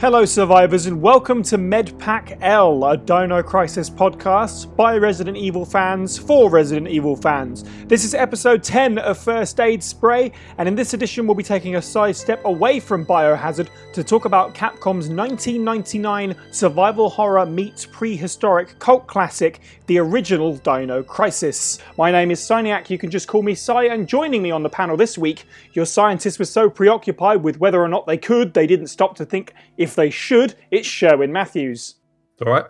[0.00, 6.16] Hello, survivors, and welcome to MedPack L, a Dino Crisis podcast by Resident Evil fans
[6.16, 7.64] for Resident Evil fans.
[7.86, 11.74] This is episode 10 of First Aid Spray, and in this edition, we'll be taking
[11.74, 18.78] a side step away from Biohazard to talk about Capcom's 1999 survival horror meets prehistoric
[18.78, 19.58] cult classic,
[19.88, 21.80] the original Dino Crisis.
[21.96, 24.70] My name is Syniac, you can just call me Cy, and joining me on the
[24.70, 28.68] panel this week, your scientists were so preoccupied with whether or not they could, they
[28.68, 31.96] didn't stop to think if they should, it's Sherwin Matthews.
[32.44, 32.64] All right.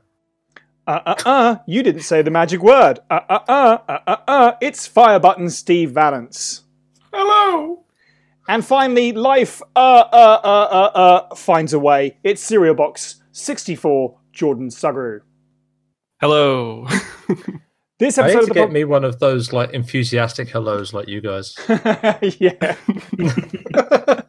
[0.87, 3.01] Uh uh uh, you didn't say the magic word.
[3.11, 6.63] Uh uh uh, uh uh uh, it's fire button Steve Valance.
[7.13, 7.85] Hello.
[8.49, 12.17] And finally, life uh uh uh uh uh finds a way.
[12.25, 15.21] It's Cereal Box 64, Jordan Sugru.
[16.21, 16.87] Hello.
[17.99, 21.57] This I need to get me one of those like enthusiastic hellos like you guys.
[22.39, 22.77] yeah.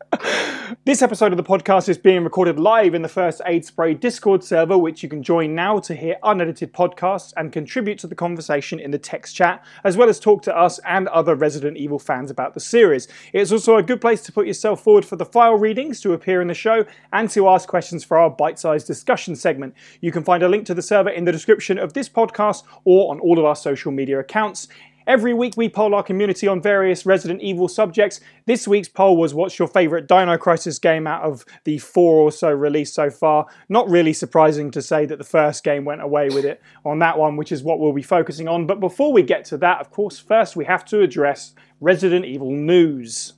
[0.90, 4.44] This episode of the podcast is being recorded live in the First Aid Spray Discord
[4.44, 8.80] server, which you can join now to hear unedited podcasts and contribute to the conversation
[8.80, 12.32] in the text chat, as well as talk to us and other Resident Evil fans
[12.32, 13.08] about the series.
[13.34, 16.42] It's also a good place to put yourself forward for the file readings to appear
[16.42, 19.76] in the show and to ask questions for our bite sized discussion segment.
[20.02, 23.12] You can find a link to the server in the description of this podcast or
[23.12, 24.68] on all of our social media accounts.
[25.10, 28.20] Every week we poll our community on various Resident Evil subjects.
[28.46, 32.32] This week's poll was what's your favourite Dino Crisis game out of the four or
[32.32, 33.48] so released so far.
[33.70, 37.18] Not really surprising to say that the first game went away with it on that
[37.18, 38.68] one, which is what we'll be focusing on.
[38.68, 42.52] But before we get to that, of course, first we have to address Resident Evil
[42.52, 43.34] news.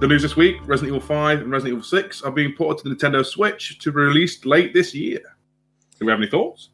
[0.00, 2.88] The news this week Resident Evil 5 and Resident Evil 6 are being ported to
[2.88, 5.20] the Nintendo Switch to be released late this year.
[5.98, 6.70] Do we have any thoughts?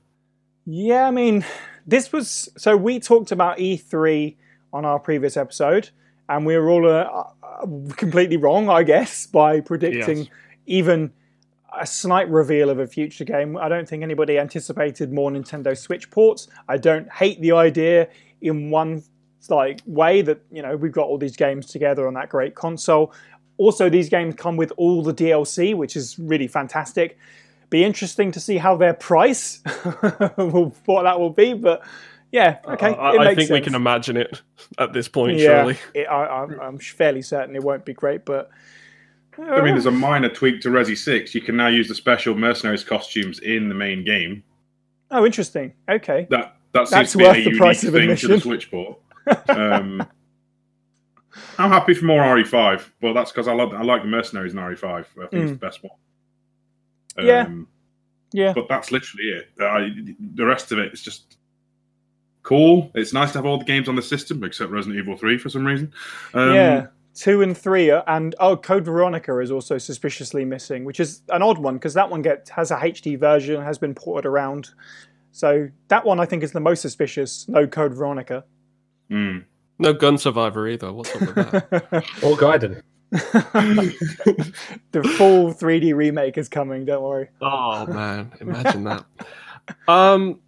[0.67, 1.45] Yeah, I mean,
[1.87, 4.37] this was so we talked about E3
[4.73, 5.91] on our previous episode,
[6.29, 7.67] and we were all uh, uh,
[7.97, 10.27] completely wrong, I guess, by predicting Yes.
[10.67, 11.13] even
[11.79, 13.57] a slight reveal of a future game.
[13.57, 16.49] I don't think anybody anticipated more Nintendo Switch ports.
[16.69, 18.09] I don't hate the idea
[18.41, 19.05] in one
[19.49, 23.13] like way that you know we've got all these games together on that great console.
[23.57, 27.19] Also, these games come with all the DLC, which is really fantastic.
[27.69, 29.63] Be interesting to see how their price,
[30.37, 31.53] what that will be.
[31.55, 31.83] But
[32.33, 34.43] yeah, okay, I, it I makes think we can imagine it
[34.79, 35.79] at this point, yeah, surely.
[35.95, 38.51] it, I, I'm, I'm fairly certain it won't be great, but
[39.39, 41.35] I mean, uh, there's a minor tweak to Resi 6.
[41.35, 44.43] You can now use the special mercenaries costumes in the main game.
[45.11, 45.73] oh, interesting.
[45.89, 48.29] Okay, That that seems That's to be worth a the unique price of thing to
[48.29, 48.99] the Switch port.
[49.49, 50.07] Um,
[51.59, 54.59] I'm happy for more RE5, but that's because I love I like the mercenaries in
[54.59, 54.85] RE5.
[54.85, 55.93] I think it's the best one.
[57.19, 57.27] Mm.
[57.27, 57.41] Yeah.
[57.43, 57.69] Um,
[58.33, 59.49] yeah, but that's literally it.
[59.61, 59.91] I,
[60.35, 61.37] the rest of it is just
[62.43, 62.91] cool.
[62.95, 65.49] It's nice to have all the games on the system except Resident Evil 3 for
[65.49, 65.93] some reason.
[66.35, 66.87] Um, yeah.
[67.13, 71.43] Two and three, are, and oh, Code Veronica is also suspiciously missing, which is an
[71.43, 74.71] odd one because that one gets has a HD version, has been ported around.
[75.33, 77.49] So that one I think is the most suspicious.
[77.49, 78.45] No Code Veronica.
[79.11, 79.45] Mm.
[79.79, 80.93] No Gun Survivor either.
[80.93, 81.93] What's up with that?
[82.23, 82.83] Or Gaiden.
[84.93, 86.85] the full 3D remake is coming.
[86.85, 87.29] Don't worry.
[87.41, 89.05] oh man, imagine that.
[89.89, 90.41] Um,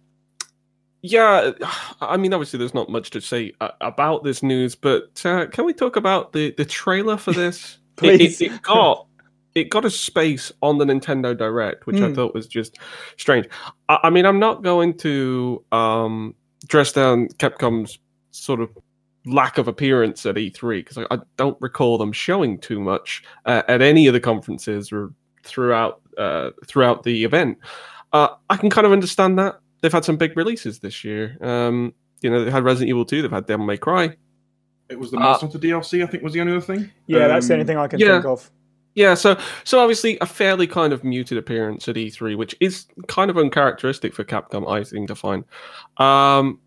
[1.01, 1.51] yeah,
[1.99, 5.65] I mean, obviously, there's not much to say uh, about this news, but uh, can
[5.65, 7.77] we talk about the the trailer for this?
[8.01, 8.41] It- it- Please.
[8.41, 9.05] it, got
[9.53, 12.13] it got a space on the Nintendo Direct, which I Hmm.
[12.15, 12.79] thought was just
[13.17, 13.47] strange.
[13.87, 16.33] I, I mean, I'm not going to um,
[16.67, 17.99] dress down Capcom's
[18.33, 18.69] sort of
[19.25, 23.63] lack of appearance at E3 because I, I don't recall them showing too much uh,
[23.67, 25.13] at any of the conferences or
[25.43, 27.57] throughout uh, throughout the event.
[28.11, 31.37] Uh, I can kind of understand that they've had some big releases this year.
[31.41, 34.15] Um, you know, they had Resident Evil 2, they've had Devil May Cry.
[34.89, 36.91] It was the Uh, Monster Hunter DLC, I think, was the only other thing.
[37.07, 38.15] Yeah, that's the Um, only thing I can yeah.
[38.21, 38.51] think of.
[38.95, 43.31] Yeah, so so obviously a fairly kind of muted appearance at E3, which is kind
[43.31, 45.45] of uncharacteristic for Capcom, I think, to find.
[45.97, 46.59] Um,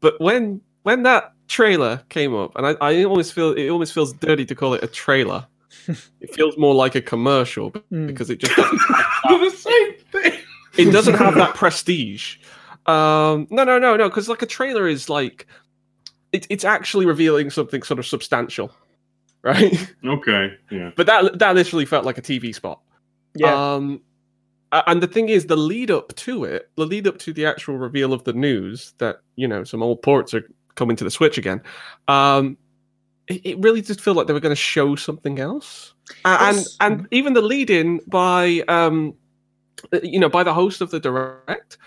[0.00, 4.12] but when when that trailer came up, and I, I almost feel it almost feels
[4.12, 5.44] dirty to call it a trailer.
[6.20, 8.06] it feels more like a commercial Mm.
[8.06, 8.78] because it just doesn't
[9.40, 10.40] the same thing.
[10.78, 12.36] it doesn't have that prestige.
[12.86, 15.46] Um, no, no, no, no, because like a trailer is like
[16.32, 18.70] it, it's actually revealing something sort of substantial,
[19.42, 19.92] right?
[20.04, 20.90] Okay, yeah.
[20.96, 22.80] but that that literally felt like a TV spot.
[23.34, 24.00] Yeah, Um,
[24.72, 27.76] and the thing is, the lead up to it, the lead up to the actual
[27.76, 31.36] reveal of the news that you know some old ports are coming to the Switch
[31.38, 31.60] again.
[32.08, 32.56] Um,
[33.26, 35.94] it, it really did feel like they were going to show something else,
[36.24, 36.76] and Yes.
[36.80, 39.14] and even the lead in by um,
[40.02, 41.78] you know, by the host of the direct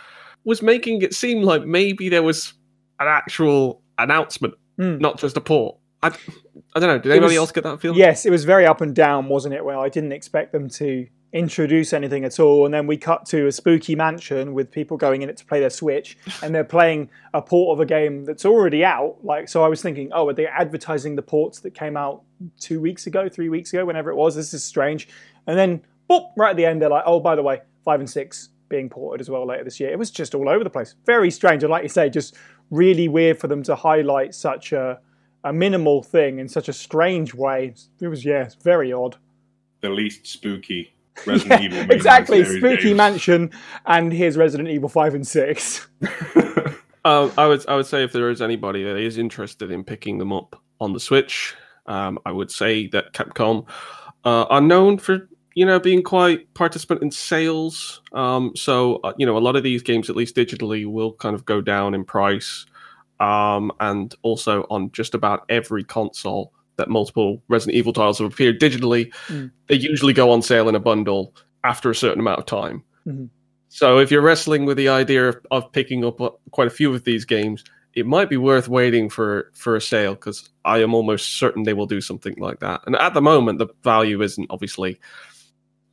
[0.43, 2.53] was making it seem like maybe there was
[2.99, 4.97] an actual announcement, Hmm.
[4.97, 5.77] not just a port.
[6.01, 6.07] I,
[6.75, 6.97] I don't know.
[6.99, 7.97] Did anybody was- else get that feeling?
[7.97, 9.63] Yes, it was very up and down, wasn't it?
[9.65, 13.47] Well, I didn't expect them to introduce anything at all, and then we cut to
[13.47, 17.09] a spooky mansion with people going in it to play their Switch, and they're playing
[17.33, 19.17] a port of a game that's already out.
[19.23, 22.23] Like, so I was thinking, oh, are they advertising the ports that came out
[22.59, 24.35] two weeks ago, three weeks ago, whenever it was?
[24.35, 25.07] This is strange.
[25.47, 28.09] And then, boop, right at the end, they're like, oh, by the way, five and
[28.09, 29.91] six being ported as well later this year.
[29.91, 30.95] It was just all over the place.
[31.05, 32.35] Very strange, and like you say, just
[32.71, 34.99] really weird for them to highlight such a
[35.45, 37.73] a minimal thing in such a strange way.
[38.01, 39.17] It was yeah, it's very odd.
[39.81, 40.93] The least spooky
[41.25, 41.77] Resident Evil.
[41.79, 42.97] mainline exactly, spooky games.
[42.97, 43.51] mansion,
[43.85, 45.87] and here's Resident Evil five and six.
[47.05, 50.17] Um, I would I would say if there is anybody that is interested in picking
[50.17, 51.55] them up on the Switch,
[51.85, 53.67] um, I would say that Capcom
[54.25, 58.01] uh, are known for you know being quite participant in sales.
[58.13, 61.35] Um, so uh, you know a lot of these games, at least digitally, will kind
[61.35, 62.65] of go down in price,
[63.19, 68.59] um, and also on just about every console that multiple Resident Evil titles have appeared
[68.59, 69.51] digitally, Mm.
[69.67, 71.33] they usually go on sale in a bundle
[71.63, 72.83] after a certain amount of time.
[73.07, 73.29] Mhm.
[73.67, 76.93] So if you're wrestling with the idea of, of picking up uh, quite a few
[76.93, 80.93] of these games, it might be worth waiting for for a sale because I am
[80.95, 82.81] almost certain they will do something like that.
[82.87, 84.99] And at the moment, the value isn't obviously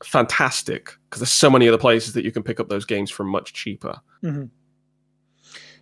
[0.04, 3.24] fantastic because there's so many other places that you can pick up those games for
[3.24, 3.98] much cheaper.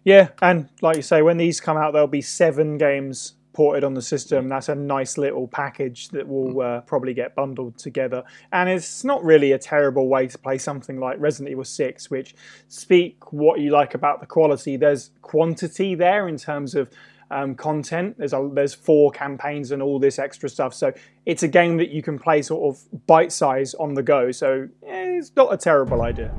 [0.05, 3.95] Yeah, and like you say, when these come out, there'll be seven games ported on
[3.95, 4.49] the system.
[4.49, 8.23] That's a nice little package that will uh, probably get bundled together.
[8.53, 12.35] And it's not really a terrible way to play something like Resident Evil 6, which
[12.69, 14.77] speak what you like about the quality.
[14.77, 16.91] There's quantity there in terms of
[17.31, 18.19] um, content.
[18.19, 20.75] There's a, there's four campaigns and all this extra stuff.
[20.75, 20.93] So
[21.25, 24.31] it's a game that you can play sort of bite size on the go.
[24.33, 26.35] So eh, it's not a terrible idea.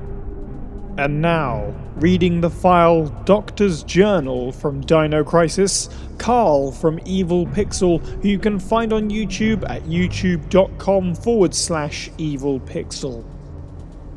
[0.98, 8.30] And now, reading the file Doctor's Journal from Dino Crisis, Carl from Evil Pixel, who
[8.30, 13.26] you can find on YouTube at youtube.com forward slash evil pixel.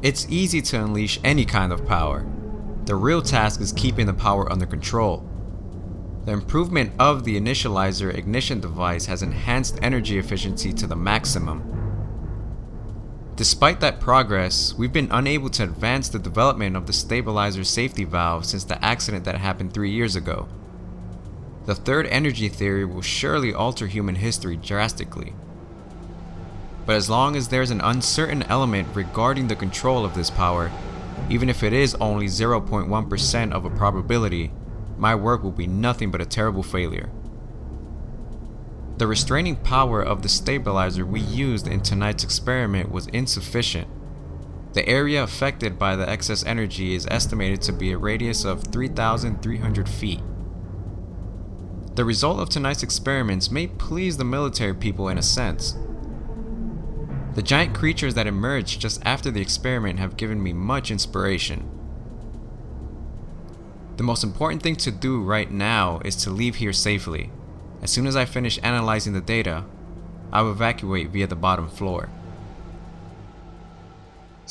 [0.03, 2.25] It's easy to unleash any kind of power.
[2.85, 5.29] The real task is keeping the power under control.
[6.27, 11.78] The improvement of the initializer ignition device has enhanced energy efficiency to the maximum.
[13.39, 18.45] Despite that progress, we've been unable to advance the development of the stabilizer safety valve
[18.45, 20.49] since the accident that happened three years ago.
[21.67, 25.35] The third energy theory will surely alter human history drastically.
[26.85, 30.73] But as long as there's an uncertain element regarding the control of this power,
[31.31, 34.51] even if it is only 0.1% of a probability,
[34.97, 37.09] my work will be nothing but a terrible failure.
[38.99, 43.87] The restraining power of the stabilizer we used in tonight's experiment was insufficient.
[44.73, 49.89] The area affected by the excess energy is estimated to be a radius of 3,300
[49.89, 50.21] feet.
[51.95, 55.77] The result of tonight's experiments may please the military people in a sense.
[57.37, 61.71] The giant creatures that emerged just after the experiment have given me much inspiration.
[63.97, 67.31] The most important thing to do right now is to leave here safely.
[67.81, 69.65] As soon as I finish analyzing the data,
[70.33, 72.09] I will evacuate via the bottom floor.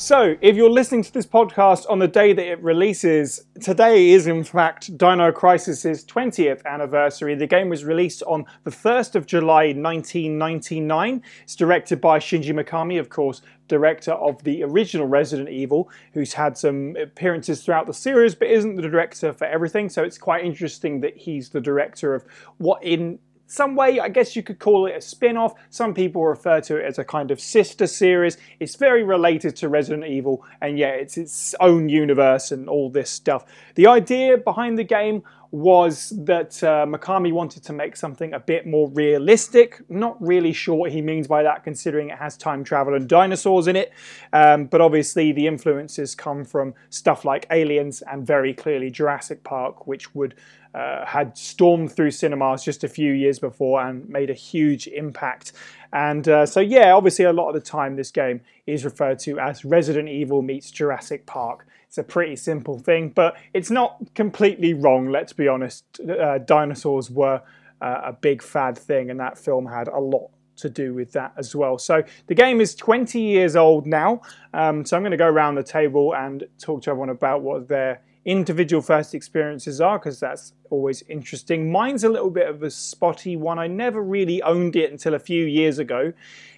[0.00, 4.28] So, if you're listening to this podcast on the day that it releases, today is
[4.28, 7.34] in fact Dino Crisis's 20th anniversary.
[7.34, 11.20] The game was released on the 1st of July 1999.
[11.42, 16.58] It's directed by Shinji Mikami, of course, director of the original Resident Evil, who's had
[16.58, 19.88] some appearances throughout the series but isn't the director for everything.
[19.88, 22.24] So, it's quite interesting that he's the director of
[22.58, 23.18] what in
[23.50, 25.54] some way, I guess you could call it a spin off.
[25.70, 28.36] Some people refer to it as a kind of sister series.
[28.60, 33.08] It's very related to Resident Evil, and yeah, it's its own universe and all this
[33.08, 33.46] stuff.
[33.74, 38.66] The idea behind the game was that uh, Mikami wanted to make something a bit
[38.66, 39.80] more realistic.
[39.88, 43.66] Not really sure what he means by that, considering it has time travel and dinosaurs
[43.66, 43.92] in it.
[44.32, 49.86] Um, but obviously, the influences come from stuff like Aliens and very clearly Jurassic Park,
[49.86, 50.34] which would
[50.74, 55.52] uh, had stormed through cinemas just a few years before and made a huge impact.
[55.92, 59.38] And uh, so, yeah, obviously, a lot of the time, this game is referred to
[59.38, 61.66] as Resident Evil meets Jurassic Park.
[61.88, 65.84] It's a pretty simple thing, but it's not completely wrong, let's be honest.
[66.00, 67.42] Uh, dinosaurs were
[67.80, 71.32] uh, a big fad thing, and that film had a lot to do with that
[71.36, 71.78] as well.
[71.78, 74.20] So the game is 20 years old now.
[74.52, 77.68] Um, so I'm going to go around the table and talk to everyone about what
[77.68, 81.72] their individual first experiences are because that's always interesting.
[81.72, 83.58] Mine's a little bit of a spotty one.
[83.58, 86.12] I never really owned it until a few years ago.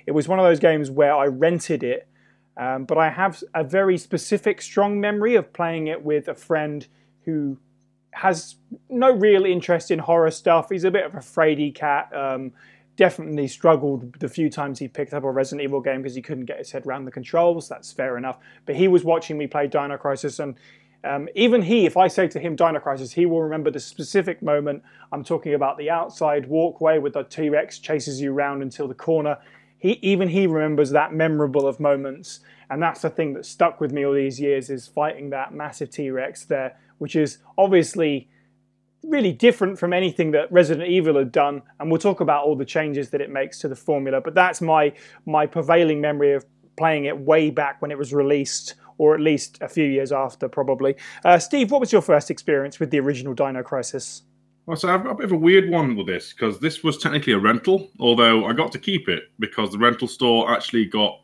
[0.07, 2.09] It was one of those games where I rented it,
[2.61, 6.87] um, but I have a very specific, strong memory of playing it with a friend
[7.25, 7.57] who
[8.13, 8.57] has
[8.91, 10.69] no real interest in horror stuff.
[10.69, 12.15] He's a bit of a fraidy cat.
[12.15, 12.53] Um,
[12.97, 16.45] definitely struggled the few times he picked up a Resident Evil game because he couldn't
[16.45, 17.67] get his head around the controls.
[17.67, 18.39] That's fair enough.
[18.67, 20.55] But he was watching me play Dino Crisis, and
[21.03, 24.43] um, even he, if I say to him Dino Crisis, he will remember the specific
[24.43, 24.83] moment.
[25.13, 28.95] I'm talking about the outside walkway with the T Rex chases you around until the
[28.95, 29.39] corner.
[29.81, 33.93] He even he remembers that memorable of moments, and that's the thing that stuck with
[33.93, 38.29] me all these years is fighting that massive T Rex there, which is obviously
[39.03, 42.65] really different from anything that Resident Evil had done, and we'll talk about all the
[42.65, 44.21] changes that it makes to the formula.
[44.21, 44.93] But that's my
[45.25, 46.45] my prevailing memory of
[46.77, 50.47] playing it way back when it was released, or at least a few years after,
[50.47, 50.95] probably.
[51.25, 54.23] Uh, Steve, what was your first experience with the original Dino Crisis?
[54.67, 56.99] Well, so I've got a bit of a weird one with this because this was
[56.99, 61.21] technically a rental, although I got to keep it because the rental store actually got,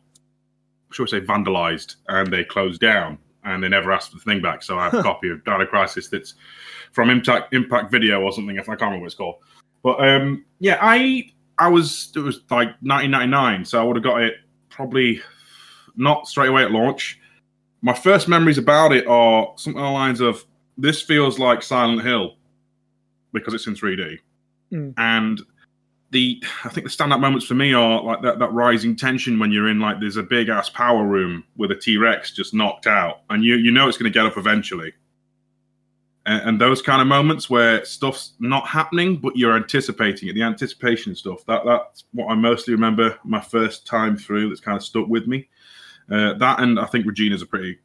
[0.91, 4.41] shall we say, vandalized and they closed down and they never asked for the thing
[4.41, 4.63] back.
[4.63, 6.33] So I have a copy of Dino Crisis that's
[6.91, 8.57] from Impact Impact Video or something.
[8.57, 9.35] If I can't remember what it's called,
[9.83, 14.21] but um, yeah, I I was it was like 1999, so I would have got
[14.21, 14.35] it
[14.69, 15.21] probably
[15.95, 17.19] not straight away at launch.
[17.81, 20.45] My first memories about it are something along the lines of
[20.77, 22.36] this feels like Silent Hill
[23.33, 24.17] because it's in 3D,
[24.71, 24.93] Mm.
[24.97, 25.41] and
[26.11, 29.51] the I think the standout moments for me are like that that rising tension when
[29.51, 32.87] you're in like there's a big ass power room with a T Rex just knocked
[32.87, 34.93] out, and you you know it's going to get up eventually.
[36.25, 40.43] And, and those kind of moments where stuff's not happening, but you're anticipating it, the
[40.43, 41.45] anticipation stuff.
[41.45, 44.49] That that's what I mostly remember my first time through.
[44.49, 45.49] That's kind of stuck with me.
[46.09, 47.79] Uh, that and I think Regina's a pretty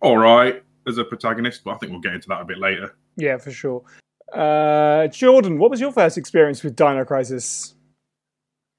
[0.00, 2.96] all right as a protagonist, but I think we'll get into that a bit later.
[3.16, 3.82] Yeah, for sure.
[4.32, 7.74] Uh, Jordan, what was your first experience with Dino Crisis?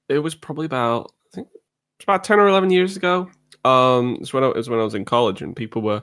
[0.08, 1.48] It was probably about I think
[1.96, 3.30] it's about ten or eleven years ago.
[3.64, 6.02] Um, it's when I, it was when I was in college and people were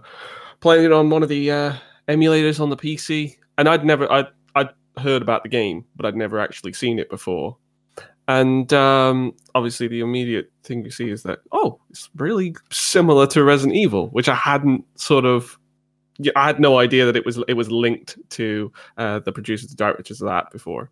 [0.59, 1.73] playing it on one of the uh,
[2.07, 6.15] emulators on the PC, and I'd never I'd I'd heard about the game, but I'd
[6.15, 7.57] never actually seen it before.
[8.27, 13.43] And um, obviously, the immediate thing you see is that oh, it's really similar to
[13.43, 15.57] Resident Evil, which I hadn't sort of
[16.35, 19.75] I had no idea that it was it was linked to uh, the producers, the
[19.75, 20.89] directors of that before.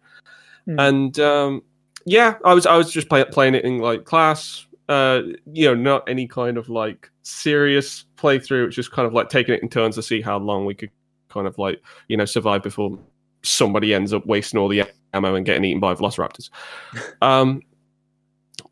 [0.66, 0.80] Hmm.
[0.80, 1.64] And um,
[2.06, 4.66] yeah, I was I was just play, playing it in like class.
[4.90, 8.68] Uh, you know, not any kind of like serious playthrough.
[8.68, 10.92] It's just kind of like taking it in turns to see how long we could
[11.30, 12.98] kind of like you know survive before
[13.44, 16.50] somebody ends up wasting all the ammo and getting eaten by velociraptors.
[17.22, 17.62] um,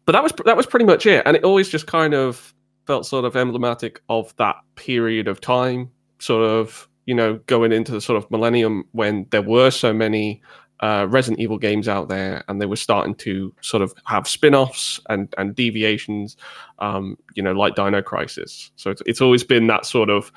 [0.05, 2.53] but that was that was pretty much it, and it always just kind of
[2.87, 7.91] felt sort of emblematic of that period of time, sort of you know going into
[7.91, 10.41] the sort of millennium when there were so many
[10.81, 14.99] uh, Resident Evil games out there, and they were starting to sort of have spin-offs
[15.09, 16.35] and and deviations,
[16.79, 18.71] um, you know, like Dino Crisis.
[18.75, 20.31] So it's it's always been that sort of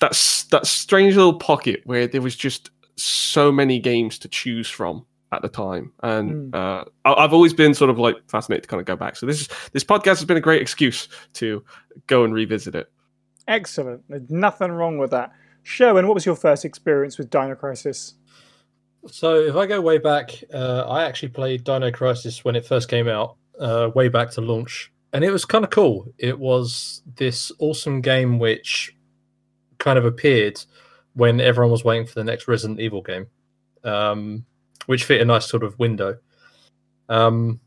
[0.00, 5.04] that's that strange little pocket where there was just so many games to choose from
[5.32, 8.80] at the time, and uh, I- I've always been sort of like fascinated to kind
[8.80, 9.16] of go back.
[9.16, 11.64] So this is this podcast has been a great excuse to
[12.06, 12.90] go and revisit it.
[13.48, 14.02] Excellent.
[14.08, 15.32] There's nothing wrong with that.
[15.62, 18.14] Sherwin, what was your first experience with Dino Crisis?
[19.08, 22.88] So if I go way back, uh, I actually played Dino Crisis when it first
[22.88, 26.12] came out, uh, way back to launch, and it was kind of cool.
[26.18, 28.96] It was this awesome game which
[29.78, 30.60] kind of appeared
[31.14, 33.26] when everyone was waiting for the next Resident Evil game,
[33.84, 34.44] um,
[34.86, 36.18] which fit a nice sort of window.
[37.08, 37.60] Um,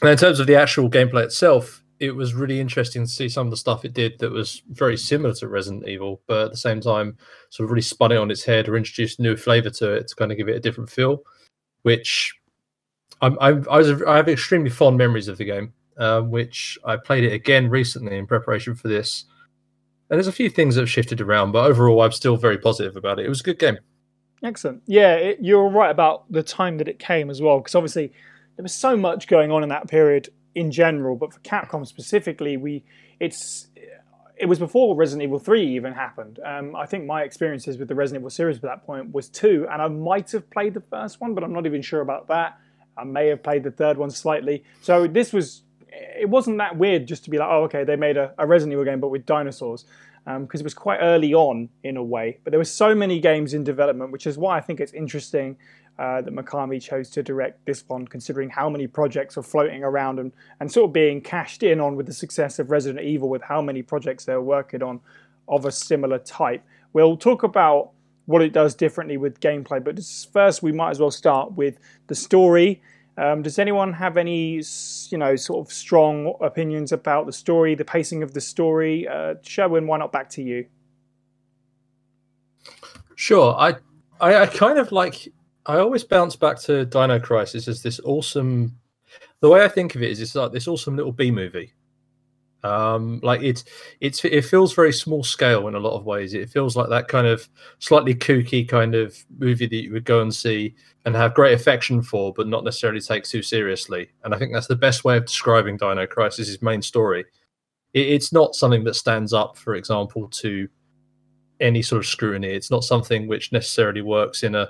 [0.00, 3.46] and in terms of the actual gameplay itself, it was really interesting to see some
[3.46, 6.56] of the stuff it did that was very similar to Resident Evil, but at the
[6.56, 7.16] same time,
[7.50, 10.16] sort of really spun it on its head or introduced new flavor to it to
[10.16, 11.22] kind of give it a different feel.
[11.82, 12.34] Which
[13.20, 16.96] I'm, I'm, I was I have extremely fond memories of the game, um, which I
[16.96, 19.24] played it again recently in preparation for this.
[20.10, 22.96] And there's a few things that have shifted around, but overall, I'm still very positive
[22.96, 23.26] about it.
[23.26, 23.78] It was a good game.
[24.42, 24.82] Excellent.
[24.86, 28.12] Yeah, it, you're right about the time that it came as well, because obviously
[28.56, 32.56] there was so much going on in that period in general, but for Capcom specifically,
[32.56, 32.84] we
[33.20, 33.68] it's
[34.36, 36.40] it was before Resident Evil 3 even happened.
[36.44, 39.66] Um, I think my experiences with the Resident Evil series at that point was two,
[39.70, 42.58] and I might have played the first one, but I'm not even sure about that.
[42.96, 44.64] I may have played the third one slightly.
[44.80, 48.16] So this was it wasn't that weird just to be like, oh, okay, they made
[48.16, 49.84] a, a Resident Evil game, but with dinosaurs,
[50.24, 52.38] because it was quite early on in a way.
[52.44, 55.56] But there were so many games in development, which is why I think it's interesting
[55.98, 60.18] uh, that Mikami chose to direct this one, considering how many projects are floating around
[60.18, 63.42] and, and sort of being cashed in on with the success of Resident Evil, with
[63.42, 65.00] how many projects they're working on
[65.48, 66.64] of a similar type.
[66.92, 67.90] We'll talk about
[68.26, 69.98] what it does differently with gameplay, but
[70.32, 72.82] first we might as well start with the story.
[73.18, 74.62] Um, does anyone have any,
[75.10, 79.06] you know, sort of strong opinions about the story, the pacing of the story?
[79.06, 80.66] Uh, Sherwin, why not back to you?
[83.14, 83.74] Sure, I,
[84.20, 85.30] I, I kind of like.
[85.66, 88.76] I always bounce back to Dino Crisis as this awesome.
[89.40, 91.72] The way I think of it is, it's like this awesome little B movie.
[92.64, 93.64] Um, like it's
[94.00, 96.32] it's it feels very small scale in a lot of ways.
[96.32, 97.48] It feels like that kind of
[97.80, 102.02] slightly kooky kind of movie that you would go and see and have great affection
[102.02, 104.10] for, but not necessarily take too seriously.
[104.22, 107.24] And I think that's the best way of describing Dino Crisis' main story.
[107.94, 110.68] It, it's not something that stands up, for example, to
[111.58, 112.48] any sort of scrutiny.
[112.48, 114.68] It's not something which necessarily works in a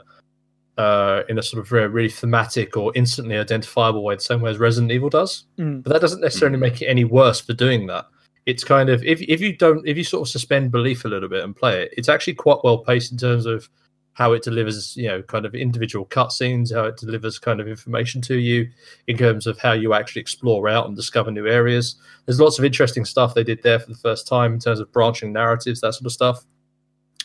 [0.79, 4.51] uh, in a sort of very, really thematic or instantly identifiable way, the same way
[4.51, 5.45] as Resident Evil does.
[5.59, 5.83] Mm.
[5.83, 8.07] But that doesn't necessarily make it any worse for doing that.
[8.47, 11.29] It's kind of if if you don't if you sort of suspend belief a little
[11.29, 13.69] bit and play it, it's actually quite well paced in terms of
[14.15, 18.21] how it delivers, you know, kind of individual cutscenes, how it delivers kind of information
[18.21, 18.69] to you
[19.07, 21.97] in terms of how you actually explore out and discover new areas.
[22.27, 24.93] There's lots of interesting stuff they did there for the first time in terms of
[24.93, 26.45] branching narratives, that sort of stuff.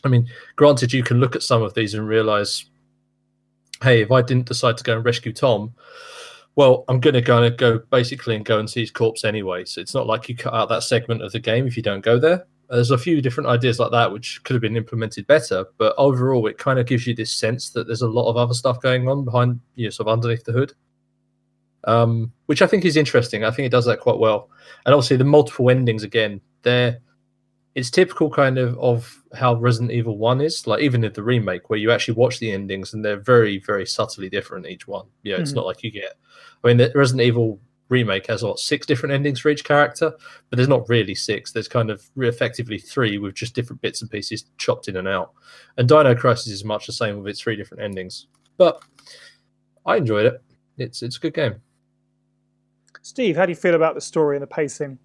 [0.05, 2.65] I mean, granted, you can look at some of these and realize
[3.83, 5.73] hey, if I didn't decide to go and rescue Tom,
[6.55, 9.65] well, I'm going to go and go basically and go and see his corpse anyway.
[9.65, 12.03] So it's not like you cut out that segment of the game if you don't
[12.03, 12.47] go there.
[12.69, 16.47] There's a few different ideas like that which could have been implemented better, but overall,
[16.47, 19.07] it kind of gives you this sense that there's a lot of other stuff going
[19.07, 20.73] on behind, you know, sort of underneath the hood,
[21.85, 23.45] um, which I think is interesting.
[23.45, 24.49] I think it does that quite well,
[24.85, 26.99] and obviously the multiple endings again, they're
[27.77, 31.69] it's typical kind of of how Resident Evil One is, like even in the remake,
[31.69, 35.05] where you actually watch the endings and they're very, very subtly different each one.
[35.21, 35.57] Yeah, it's Mhm.
[35.57, 36.15] not like you get.
[36.63, 40.11] I mean, the Resident Evil remake has what six different endings for each character,
[40.49, 41.51] but there's not really six.
[41.51, 45.33] There's kind of effectively three with just different bits and pieces chopped in and out.
[45.77, 48.25] And Dino Crisis is much the same with its three different endings.
[48.57, 48.81] But
[49.85, 50.41] I enjoyed it.
[50.79, 51.61] It's it's a good game.
[53.03, 54.97] Steve, how do you feel about the story and the pacing?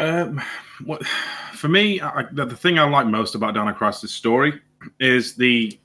[0.00, 0.40] Um,
[0.84, 1.06] what,
[1.52, 4.60] for me, I, the, the thing I like most about Dino Crisis' story
[4.98, 5.78] is the.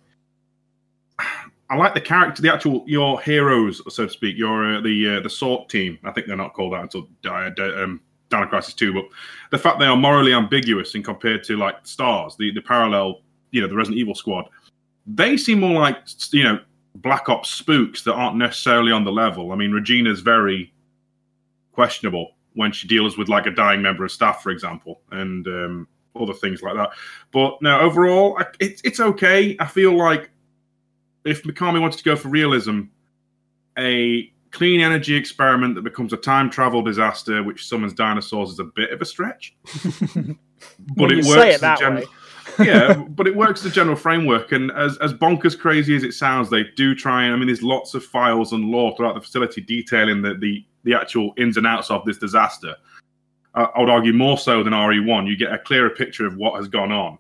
[1.68, 4.38] I like the character, the actual your heroes, so to speak.
[4.38, 5.98] Your uh, the uh, the SORT team.
[6.04, 9.06] I think they're not called that until Di- um, Dino Crisis Two, but
[9.52, 13.62] the fact they are morally ambiguous in compared to like STARS, the the parallel, you
[13.62, 14.46] know, the Resident Evil squad.
[15.08, 15.98] They seem more like
[16.32, 16.60] you know
[16.96, 19.52] Black Ops spooks that aren't necessarily on the level.
[19.52, 20.72] I mean, Regina's very
[21.72, 25.88] questionable when she deals with like a dying member of staff, for example, and um,
[26.20, 26.90] other things like that.
[27.32, 29.56] But now overall, I, it's it's okay.
[29.60, 30.32] I feel like
[31.24, 32.82] if Mikami wanted to go for realism,
[33.78, 38.64] a clean energy experiment that becomes a time travel disaster which summons dinosaurs is a
[38.64, 39.56] bit of a stretch.
[40.96, 41.56] But it works.
[41.56, 42.08] it that general- way.
[42.66, 44.52] yeah, but it works the general framework.
[44.52, 47.64] And as, as bonkers crazy as it sounds, they do try and I mean, there's
[47.64, 51.68] lots of files and lore throughout the facility detailing the the, the actual ins and
[51.68, 52.76] outs of this disaster.
[53.54, 55.28] Uh, I would argue more so than RE1.
[55.28, 57.18] You get a clearer picture of what has gone on.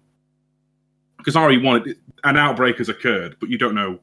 [1.17, 3.99] Because RE1, an outbreak has occurred, but you don't know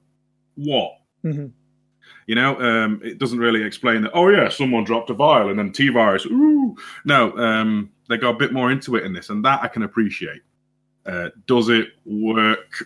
[0.56, 0.92] what.
[1.24, 1.52] Mhm.
[2.26, 4.12] You know, um, it doesn't really explain that.
[4.14, 6.26] Oh yeah, someone dropped a vial and then T virus.
[6.26, 9.68] Ooh, no, um, they go a bit more into it in this, and that I
[9.68, 10.42] can appreciate.
[11.04, 12.84] Uh, does it work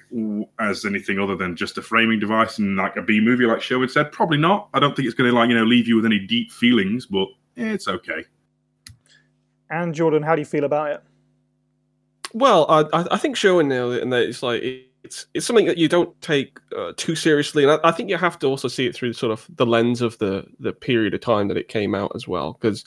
[0.58, 3.90] as anything other than just a framing device and like a B movie, like Sherwin
[3.90, 4.10] said?
[4.10, 4.70] Probably not.
[4.72, 7.04] I don't think it's going to like you know leave you with any deep feelings,
[7.04, 8.24] but it's okay.
[9.68, 11.02] And Jordan, how do you feel about it?
[12.32, 14.62] Well, I, I I think Sherwin nailed it, and that it's like
[15.06, 18.16] it's it's something that you don't take uh, too seriously, and I, I think you
[18.16, 21.20] have to also see it through sort of the lens of the the period of
[21.20, 22.84] time that it came out as well, because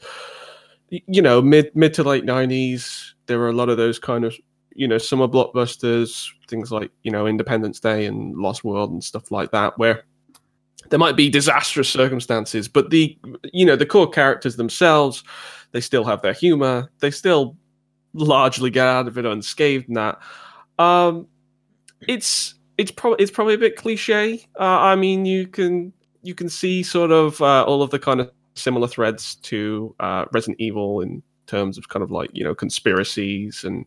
[0.90, 4.36] you know mid mid to late nineties, there were a lot of those kind of
[4.80, 9.30] you know summer blockbusters, things like you know Independence Day and Lost World and stuff
[9.30, 10.04] like that, where
[10.90, 13.18] there might be disastrous circumstances, but the
[13.52, 15.22] you know the core characters themselves,
[15.74, 17.58] they still have their humor, they still
[18.14, 20.18] largely get out of it unscathed in that.
[20.80, 21.28] Um,
[22.08, 24.48] it's it's probably it's probably a bit cliche.
[24.58, 25.92] Uh, I mean, you can
[26.24, 30.24] you can see sort of uh, all of the kind of similar threads to uh,
[30.32, 33.86] Resident Evil in terms of kind of like you know conspiracies and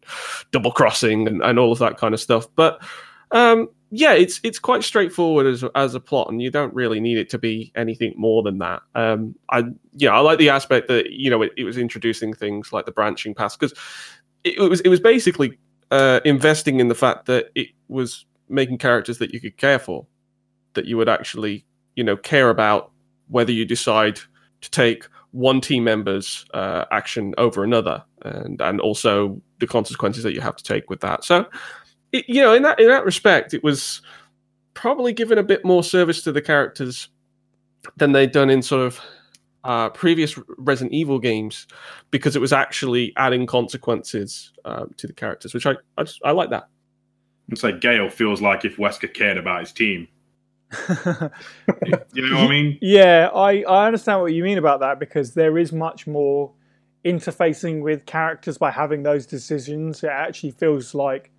[0.50, 2.46] double crossing and, and all of that kind of stuff.
[2.56, 2.82] But
[3.30, 7.18] um, yeah, it's it's quite straightforward as as a plot, and you don't really need
[7.18, 8.82] it to be anything more than that.
[8.94, 12.72] Um, I yeah, I like the aspect that you know it, it was introducing things
[12.72, 13.76] like the branching paths because
[14.44, 15.58] it, it was it was basically
[15.90, 20.06] uh, investing in the fact that it was making characters that you could care for,
[20.72, 22.92] that you would actually you know care about
[23.28, 24.20] whether you decide
[24.62, 30.34] to take one team member's uh, action over another, and and also the consequences that
[30.34, 31.24] you have to take with that.
[31.24, 31.46] So
[32.12, 34.02] it, you know, in that in that respect, it was
[34.74, 37.08] probably given a bit more service to the characters
[37.96, 39.00] than they'd done in sort of
[39.64, 41.66] uh, previous Resident Evil games,
[42.10, 46.30] because it was actually adding consequences um, to the characters, which I I, just, I
[46.32, 46.68] like that.
[47.48, 50.08] It's like Gail feels like if Wesker cared about his team.
[52.14, 52.78] you know what I mean?
[52.80, 56.52] Yeah, I, I understand what you mean about that because there is much more
[57.04, 60.02] interfacing with characters by having those decisions.
[60.02, 61.30] It actually feels like,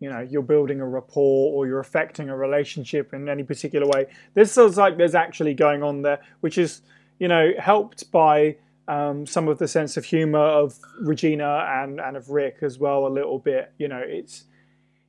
[0.00, 4.06] you know, you're building a rapport or you're affecting a relationship in any particular way.
[4.34, 6.82] This feels like there's actually going on there, which is,
[7.18, 8.56] you know, helped by
[8.88, 13.06] um, some of the sense of humor of Regina and, and of Rick as well
[13.06, 13.72] a little bit.
[13.78, 14.44] You know, it's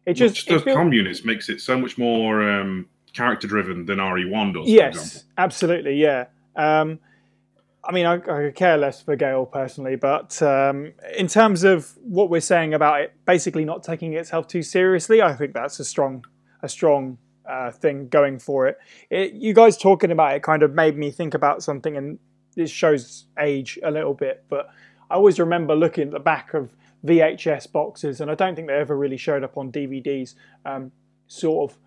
[0.05, 3.47] it just, just it those feel- com units makes it so much more um, character
[3.47, 4.67] driven than RE1 does.
[4.67, 5.95] Yes, absolutely.
[5.95, 6.25] Yeah.
[6.55, 6.99] Um,
[7.83, 11.97] I mean, I, I could care less for Gail personally, but um, in terms of
[12.01, 15.85] what we're saying about it, basically not taking itself too seriously, I think that's a
[15.85, 16.25] strong,
[16.61, 17.17] a strong
[17.47, 18.77] uh, thing going for it.
[19.09, 19.33] it.
[19.33, 22.19] You guys talking about it kind of made me think about something, and
[22.55, 24.43] this shows age a little bit.
[24.49, 24.69] But
[25.09, 28.73] I always remember looking at the back of VHS boxes, and I don't think they
[28.73, 30.35] ever really showed up on DVDs.
[30.65, 30.91] Um,
[31.27, 31.77] sort of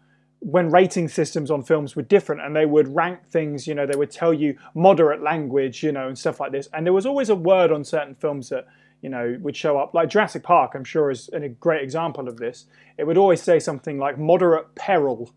[0.41, 3.97] when rating systems on films were different and they would rank things, you know, they
[3.97, 6.69] would tell you moderate language, you know, and stuff like this.
[6.73, 8.67] And there was always a word on certain films that,
[9.03, 9.93] you know, would show up.
[9.93, 12.67] Like Jurassic Park, I'm sure is a great example of this.
[12.97, 15.31] It would always say something like moderate peril.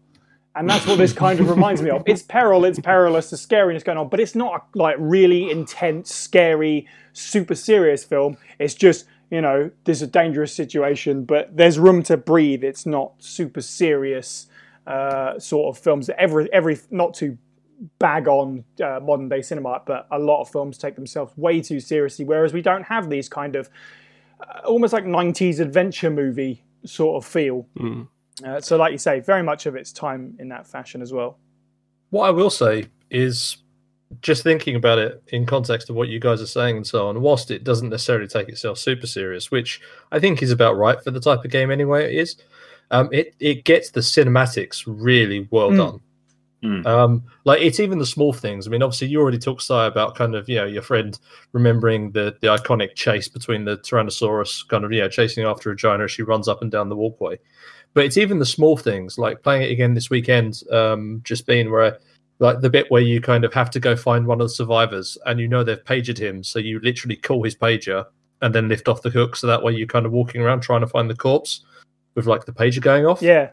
[0.56, 2.04] And that's what this kind of reminds me of.
[2.08, 6.14] It's peril, it's perilous, the scariness going on, but it's not a, like really intense,
[6.14, 8.38] scary, super serious film.
[8.58, 12.64] It's just, you know, there's a dangerous situation, but there's room to breathe.
[12.64, 14.48] It's not super serious
[14.88, 17.38] uh, sort of films that every every not to
[18.00, 21.80] bag on uh, modern day cinema, but a lot of films take themselves way too
[21.80, 22.26] seriously.
[22.26, 23.70] Whereas we don't have these kind of
[24.40, 27.68] uh, almost like '90s adventure movie sort of feel.
[27.78, 28.08] Mm.
[28.44, 31.38] Uh, so, like you say, very much of its time in that fashion as well.
[32.10, 33.58] What I will say is
[34.22, 37.22] just thinking about it in context of what you guys are saying and so on,
[37.22, 41.12] whilst it doesn't necessarily take itself super serious, which I think is about right for
[41.12, 42.36] the type of game anyway it is,
[42.94, 45.78] um, it, it gets the cinematics really well Mm.
[45.78, 46.00] done.
[46.64, 46.86] Mm.
[46.86, 48.66] Um, like it's even the small things.
[48.66, 51.20] I mean, obviously you already talked, Si, about kind of, you know, your friend
[51.52, 55.74] remembering the the iconic chase between the Tyrannosaurus kind of, you know, chasing after a
[55.74, 57.38] Regina as she runs up and down the walkway.
[57.94, 61.70] But it's even the small things, like playing it again this weekend, um, just being
[61.70, 62.00] where
[62.40, 65.18] like the bit where you kind of have to go find one of the survivors
[65.26, 68.06] and you know they've pagered him so you literally call his pager
[68.42, 70.82] and then lift off the hook so that way you're kind of walking around trying
[70.82, 71.62] to find the corpse
[72.16, 73.50] with like the pager going off Yeah,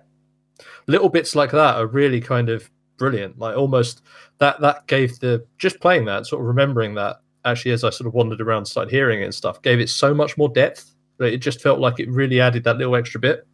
[0.87, 4.03] little bits like that are really kind of brilliant like almost
[4.39, 8.07] that that gave the just playing that sort of remembering that actually as i sort
[8.07, 11.33] of wandered around started hearing it and stuff gave it so much more depth that
[11.33, 13.47] it just felt like it really added that little extra bit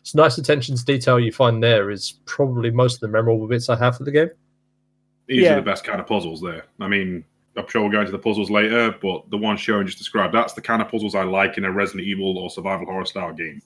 [0.00, 3.68] it's nice attention to detail you find there is probably most of the memorable bits
[3.68, 4.30] i have for the game
[5.26, 5.52] These Yeah.
[5.52, 6.64] are the best kind of puzzles there.
[6.80, 7.22] I mean,
[7.58, 10.52] I'm sure we'll go into the puzzles later, but the one Sherwin just described, that's
[10.54, 13.60] the kind of puzzles I like in a Resident Evil or survival horror style game.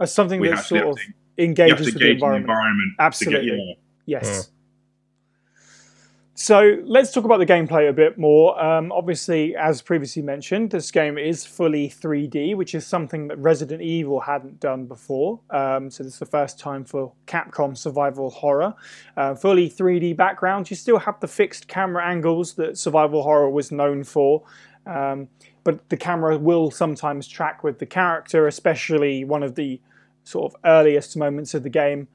[0.00, 1.02] As something We that sort have of to-
[1.38, 2.42] engages to with the gauge the environment.
[2.50, 2.92] environment.
[2.98, 3.46] Absolutely.
[3.48, 3.56] Get,
[4.06, 4.20] yeah.
[4.20, 4.50] Yes.
[6.36, 8.60] So let's talk about the gameplay a bit more.
[8.62, 13.80] Um, obviously, as previously mentioned, this game is fully 3D, which is something that Resident
[13.82, 15.38] Evil hadn't done before.
[15.50, 18.74] Um, so this is the first time for Capcom survival horror.
[19.16, 20.68] Uh, fully 3D background.
[20.68, 24.42] You still have the fixed camera angles that survival horror was known for.
[24.86, 25.28] Um,
[25.64, 29.80] but the camera will sometimes track with the character, especially one of the
[30.22, 32.08] sort of earliest moments of the game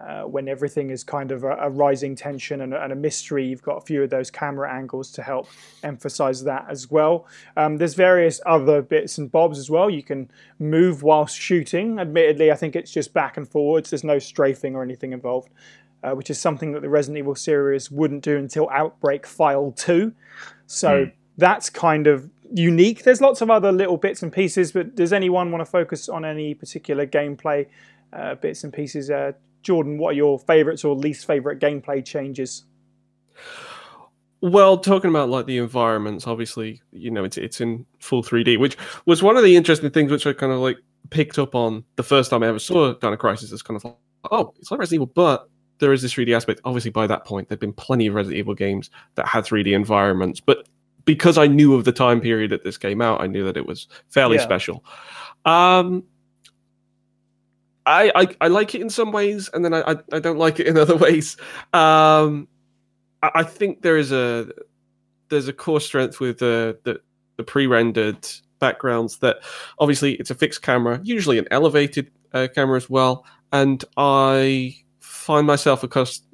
[0.00, 3.46] uh, when everything is kind of a, a rising tension and a, and a mystery.
[3.46, 5.48] You've got a few of those camera angles to help
[5.82, 7.26] emphasize that as well.
[7.56, 9.88] Um, there's various other bits and bobs as well.
[9.88, 11.98] You can move whilst shooting.
[11.98, 13.90] Admittedly, I think it's just back and forwards.
[13.90, 15.48] There's no strafing or anything involved.
[16.04, 20.12] Uh, which is something that the Resident Evil series wouldn't do until Outbreak File 2.
[20.66, 23.04] So that's kind of unique.
[23.04, 26.24] There's lots of other little bits and pieces, but does anyone want to focus on
[26.24, 27.66] any particular gameplay
[28.12, 29.10] uh, bits and pieces?
[29.10, 29.32] Uh,
[29.62, 32.64] Jordan, what are your favourites or least favourite gameplay changes?
[34.40, 38.76] Well, talking about like the environments, obviously, you know, it's it's in full 3D, which
[39.06, 40.78] was one of the interesting things which I kind of like
[41.10, 43.50] picked up on the first time I ever saw Dino Crisis.
[43.50, 43.96] It's kind of like,
[44.30, 46.60] oh, it's like Resident Evil, but there is this 3D aspect.
[46.64, 50.40] Obviously, by that point, there'd been plenty of Resident Evil games that had 3D environments,
[50.40, 50.68] but
[51.06, 53.66] because I knew of the time period that this came out, I knew that it
[53.66, 54.42] was fairly Yeah.
[54.42, 54.84] special.
[55.46, 56.04] Um,
[57.86, 60.58] I, I I like it in some ways, and then I I, I don't like
[60.60, 61.36] it in other ways.
[61.72, 62.48] Um,
[63.22, 64.48] I, I think there is a
[65.28, 67.00] there's a core strength with the the,
[67.36, 68.26] the pre-rendered
[68.58, 69.36] backgrounds that
[69.78, 75.46] obviously it's a fixed camera, usually an elevated uh, camera as well, and I find
[75.46, 76.25] myself accust-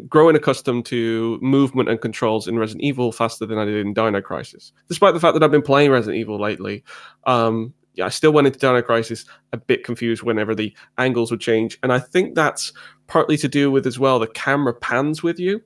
[0.00, 4.20] growing accustomed to movement and controls in Resident Evil faster than I did in Dino
[4.20, 4.72] Crisis.
[4.88, 6.84] Despite the fact that I've been playing Resident Evil lately,
[7.26, 11.40] um, yeah, I still went into Dino Crisis a bit confused whenever the angles would
[11.40, 12.72] change, and I think that's
[13.06, 15.62] partly to do with as well the camera pans with you,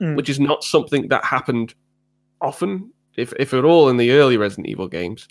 [0.00, 0.16] Mm.
[0.16, 1.74] which is not something that happened
[2.40, 5.28] often, if if at all, in the early Resident Evil games.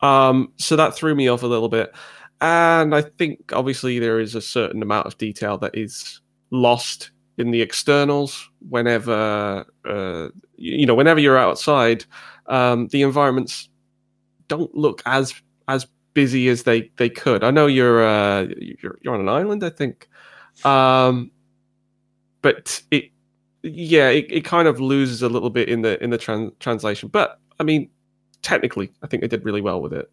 [0.00, 1.92] Um, so that threw me off a little bit,
[2.40, 6.20] and I think obviously there is a certain amount of detail that is
[6.50, 12.04] lost in the externals whenever uh, you, know whenever you're outside
[12.46, 13.68] um, the environments
[14.48, 15.34] don't look as
[15.68, 17.44] as busy as they they could.
[17.44, 20.08] I know you're uh you're, you're on an island i think.
[20.64, 21.30] Um
[22.42, 23.10] but it
[23.62, 27.08] yeah it, it kind of loses a little bit in the in the tran- translation.
[27.08, 27.90] But i mean
[28.42, 30.10] technically i think they did really well with it.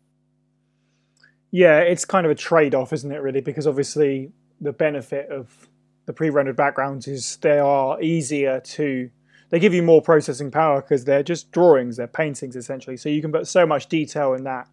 [1.52, 3.42] Yeah, it's kind of a trade off, isn't it, really?
[3.42, 5.68] Because obviously, the benefit of
[6.08, 9.12] the pre rendered backgrounds is they are easier to.
[9.50, 12.98] They give you more processing power because they're just drawings, they're paintings essentially.
[12.98, 14.68] So you can put so much detail in that.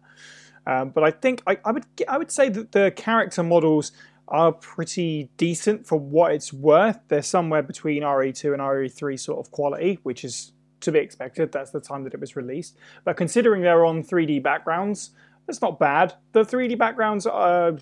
[0.67, 3.91] Um, but I think I, I would I would say that the character models
[4.27, 6.99] are pretty decent for what it's worth.
[7.07, 11.51] They're somewhere between RE2 and RE3 sort of quality, which is to be expected.
[11.51, 12.75] That's the time that it was released.
[13.03, 15.11] But considering they're on 3D backgrounds,
[15.47, 16.13] that's not bad.
[16.31, 17.77] The 3D backgrounds, uh,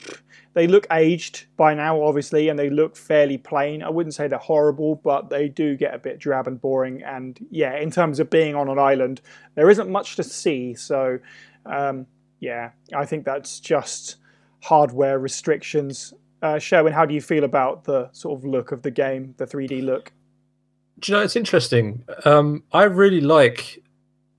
[0.54, 3.82] they look aged by now, obviously, and they look fairly plain.
[3.82, 7.04] I wouldn't say they're horrible, but they do get a bit drab and boring.
[7.04, 9.21] And yeah, in terms of being on an island,
[9.56, 10.73] there isn't much to see.
[10.73, 11.19] So
[11.65, 12.06] um,
[12.39, 14.17] yeah, I think that's just
[14.62, 16.13] hardware restrictions.
[16.41, 19.45] Uh, Sherwin, how do you feel about the sort of look of the game, the
[19.45, 20.12] 3D look?
[20.99, 22.04] Do you know it's interesting?
[22.26, 23.83] Um, I really like,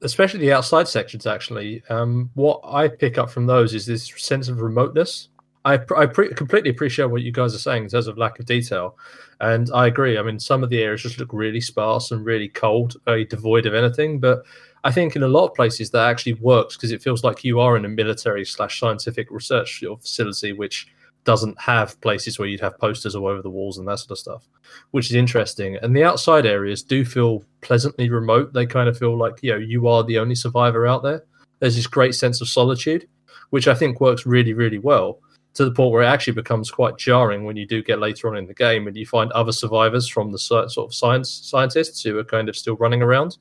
[0.04, 1.26] especially the outside sections.
[1.26, 5.28] Actually, um, what I pick up from those is this sense of remoteness.
[5.66, 8.44] I, I pre- completely appreciate what you guys are saying in terms of lack of
[8.44, 8.98] detail,
[9.40, 10.18] and I agree.
[10.18, 13.64] I mean, some of the areas just look really sparse and really cold, very devoid
[13.64, 14.20] of anything.
[14.20, 14.44] But
[14.84, 17.58] I think in a lot of places that actually works because it feels like you
[17.60, 20.88] are in a military slash scientific research facility, which
[21.24, 24.18] doesn't have places where you'd have posters all over the walls and that sort of
[24.18, 24.48] stuff,
[24.90, 25.76] which is interesting.
[25.82, 28.52] And the outside areas do feel pleasantly remote.
[28.52, 31.24] They kind of feel like, you know, you are the only survivor out there.
[31.60, 33.08] There's this great sense of solitude,
[33.50, 35.18] which I think works really, really well
[35.54, 38.36] to the point where it actually becomes quite jarring when you do get later on
[38.36, 42.18] in the game and you find other survivors from the sort of science scientists who
[42.18, 43.38] are kind of still running around.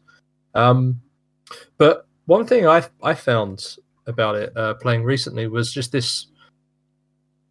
[0.53, 1.01] Um,
[1.77, 6.27] but one thing I I found about it uh, playing recently was just this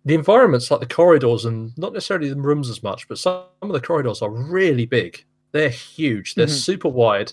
[0.05, 3.73] the environments like the corridors and not necessarily the rooms as much, but some of
[3.73, 5.25] the corridors are really big.
[5.53, 6.35] They're huge.
[6.35, 6.51] They're Mhm.
[6.65, 7.33] super wide,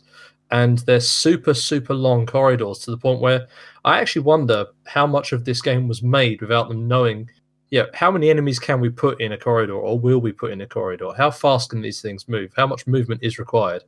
[0.52, 3.48] and they're super super long corridors to the point where
[3.86, 7.30] I actually wonder how much of this game was made without them knowing.
[7.72, 10.62] Yeah, how many enemies can we put in a corridor, or will we put in
[10.62, 11.12] a corridor?
[11.16, 12.52] How fast can these things move?
[12.56, 13.84] How much movement is required?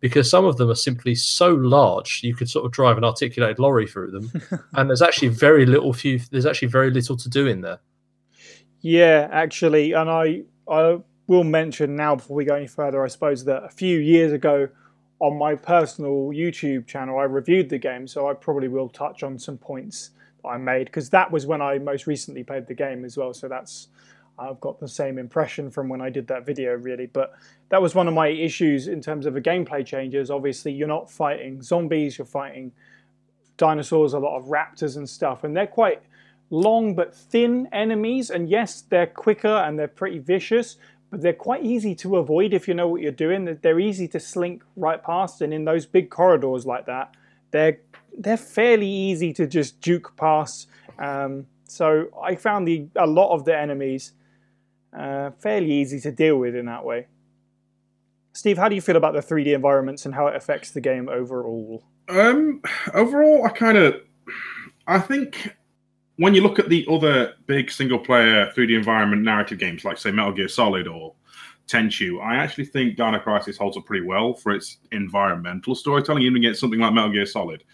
[0.00, 3.58] Because some of them are simply so large, you could sort of drive an articulated
[3.58, 4.30] lorry through them,
[4.74, 6.18] and there's actually very little few.
[6.30, 7.78] There's actually very little to do in there.
[8.88, 13.44] Yeah, actually, and I I will mention now before we go any further, I suppose
[13.46, 14.68] that a few years ago
[15.18, 19.40] on my personal YouTube channel, I reviewed the game, so I probably will touch on
[19.40, 23.04] some points that I made because that was when I most recently played the game
[23.04, 23.34] as well.
[23.34, 23.88] So that's
[24.38, 27.06] I've got the same impression from when I did that video, really.
[27.06, 27.34] But
[27.70, 30.30] that was one of my issues in terms of the gameplay changes.
[30.30, 32.70] Obviously, you're not fighting zombies, you're fighting
[33.56, 36.02] dinosaurs, a lot of raptors and stuff, and they're quite
[36.50, 38.30] long but thin enemies.
[38.30, 40.76] And yes, they're quicker and they're pretty vicious,
[41.10, 43.58] but they're quite easy to avoid if you know what you're doing.
[43.62, 47.14] They're easy to slink right past, and in those big corridors like that,
[47.50, 47.78] they're
[48.18, 50.68] they're fairly easy to just juke past.
[50.98, 54.12] Um, so I found the a lot of the enemies
[54.96, 57.06] uh, fairly easy to deal with in that way.
[58.32, 61.08] Steve, how do you feel about the 3D environments and how it affects the game
[61.08, 61.82] overall?
[62.08, 62.60] Um,
[62.92, 63.94] overall, I kind of,
[64.86, 65.56] I think
[66.16, 70.10] when you look at the other big single player 3D environment narrative games, like say
[70.10, 71.14] Metal Gear Solid or
[71.68, 76.22] Tenchu, I actually think Dino Crisis holds up pretty well for its environmental storytelling.
[76.22, 77.64] Even against something like Metal Gear Solid,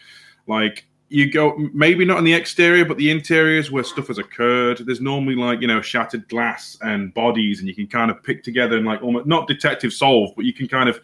[0.46, 4.78] like you go maybe not in the exterior, but the interiors where stuff has occurred.
[4.78, 8.42] There's normally like you know shattered glass and bodies, and you can kind of pick
[8.42, 10.98] together and like almost not detective solve, but you can kind of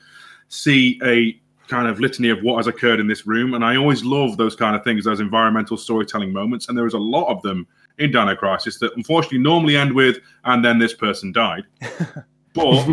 [0.49, 3.55] see a kind of litany of what has occurred in this room.
[3.55, 6.69] And I always love those kind of things, those environmental storytelling moments.
[6.69, 7.67] And there is a lot of them
[7.99, 11.65] in Dino Crisis that unfortunately normally end with, and then this person died.
[12.55, 12.85] but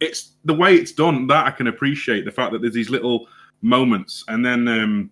[0.00, 3.28] it's the way it's done that I can appreciate the fact that there's these little
[3.62, 4.24] moments.
[4.28, 5.10] And then, um,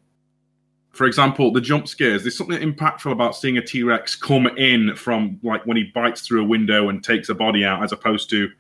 [0.91, 2.23] for example, the jump scares.
[2.23, 6.23] There's something impactful about seeing a T Rex come in from like when he bites
[6.23, 8.51] through a window and takes a body out, as opposed to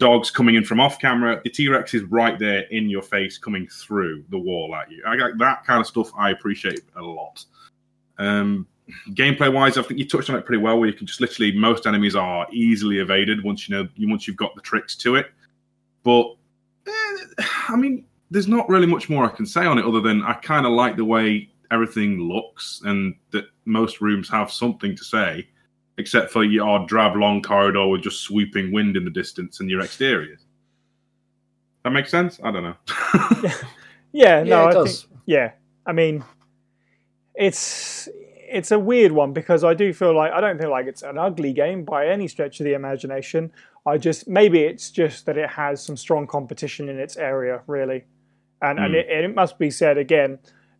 [0.00, 1.40] dogs coming in from off camera.
[1.44, 5.02] The T Rex is right there in your face, coming through the wall at you.
[5.06, 6.10] I got that kind of stuff.
[6.18, 7.44] I appreciate a lot.
[8.18, 8.66] Um,
[9.10, 10.80] gameplay wise, I think you touched on it pretty well.
[10.80, 14.36] Where you can just literally most enemies are easily evaded once you know once you've
[14.36, 15.30] got the tricks to it.
[16.02, 16.34] But
[16.88, 20.22] eh, I mean, there's not really much more I can say on it other than
[20.22, 25.04] I kind of like the way everything looks and that most rooms have something to
[25.04, 25.46] say,
[26.00, 29.80] except for your drab long corridor with just sweeping wind in the distance and your
[29.82, 30.40] exteriors.
[31.84, 32.40] That makes sense?
[32.42, 32.74] I don't know.
[34.12, 35.02] yeah, no, Yeah, it I does.
[35.02, 35.52] think yeah.
[35.86, 36.24] I mean,
[37.34, 38.08] it's
[38.52, 41.18] it's a weird one because I do feel like I don't feel like it's an
[41.18, 43.52] ugly game by any stretch of the imagination.
[43.86, 48.04] I just maybe it's just that it has some strong competition in its area, really,
[48.60, 48.98] and and, Mm.
[48.98, 50.38] it, and it must be said again,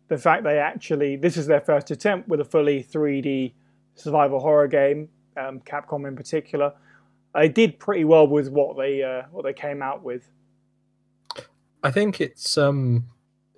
[0.09, 3.53] the fact they actually this is their first attempt with a fully 3D
[3.95, 6.73] survival horror game, um, Capcom in particular.
[7.33, 10.29] They did pretty well with what they uh, what they came out with.
[11.83, 13.05] I think it's um,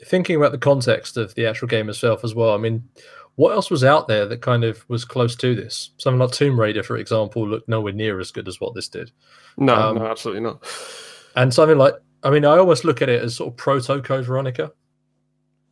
[0.05, 2.53] thinking about the context of the actual game itself as well.
[2.53, 2.87] I mean,
[3.35, 5.89] what else was out there that kind of was close to this?
[5.97, 9.11] Something like Tomb Raider, for example, looked nowhere near as good as what this did.
[9.57, 10.65] No, Um, no, absolutely not.
[11.35, 14.25] And something like, I mean, I almost look at it as sort of proto Code
[14.25, 14.71] Veronica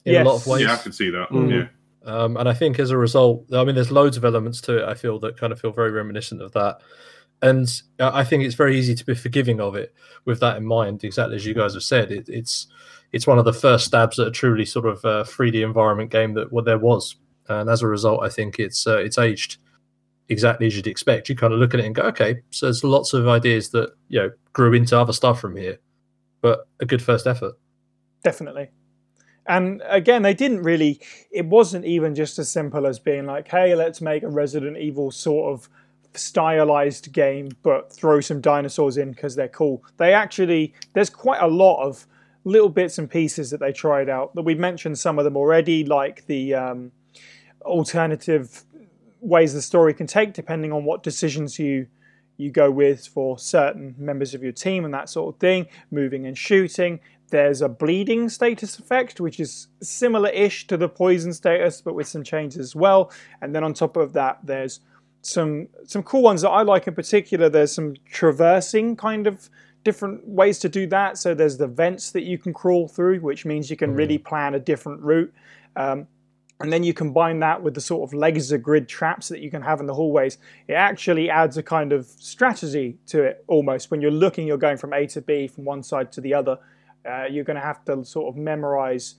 [0.06, 0.63] in a lot of ways.
[0.63, 1.30] yeah, I can see that.
[1.30, 1.52] Mm.
[1.52, 1.67] Yeah.
[2.04, 4.90] Um, and I think as a result, I mean, there's loads of elements to it.
[4.90, 6.80] I feel that kind of feel very reminiscent of that,
[7.42, 9.94] and I think it's very easy to be forgiving of it
[10.26, 11.04] with that in mind.
[11.04, 12.68] Exactly as you guys have said, it, it's
[13.12, 16.34] it's one of the first stabs at a truly sort of uh, 3D environment game
[16.34, 17.16] that well, there was,
[17.50, 19.58] and as a result, I think it's uh, it's aged
[20.30, 21.30] exactly as you'd expect.
[21.30, 23.92] You kind of look at it and go, okay, so there's lots of ideas that
[24.08, 25.80] you know grew into other stuff from here,
[26.42, 27.54] but a good first effort.
[28.24, 28.70] definitely.
[29.52, 31.02] And again, they didn't really.
[31.30, 35.12] It wasn't even just as simple as being like, "Hey, let's make a Resident Evil
[35.12, 35.68] sort of
[36.14, 41.48] stylized game, but throw some dinosaurs in because they're cool." They actually, there's quite a
[41.48, 42.08] lot of
[42.46, 44.34] little bits and pieces that they tried out.
[44.36, 46.94] That we've mentioned some of them already, like the um,
[47.64, 48.64] alternative
[49.20, 51.88] ways the story can take depending on what decisions you
[52.38, 56.26] you go with for certain members of your team and that sort of thing, moving
[56.26, 57.02] and shooting.
[57.32, 62.08] There's a bleeding status effect, which is similar ish to the poison status, but with
[62.08, 63.12] some changes as well.
[63.41, 64.82] And then on top of that, there's
[65.22, 67.50] some some cool ones that I like in particular.
[67.50, 69.50] There's some traversing kind of
[69.84, 71.17] different ways to do that.
[71.17, 74.54] So there's the vents that you can crawl through, which means you can really plan
[74.54, 75.34] a different route.
[75.76, 76.08] Um,
[76.60, 79.63] and then you combine that with the sort of laser grid traps that you can
[79.63, 80.38] have in the hallways.
[80.67, 83.89] It actually adds a kind of strategy to it almost.
[83.89, 86.60] When you're looking, you're going from A to B, from one side to the other.
[87.10, 89.16] Uh, you're going to have to sort of memorize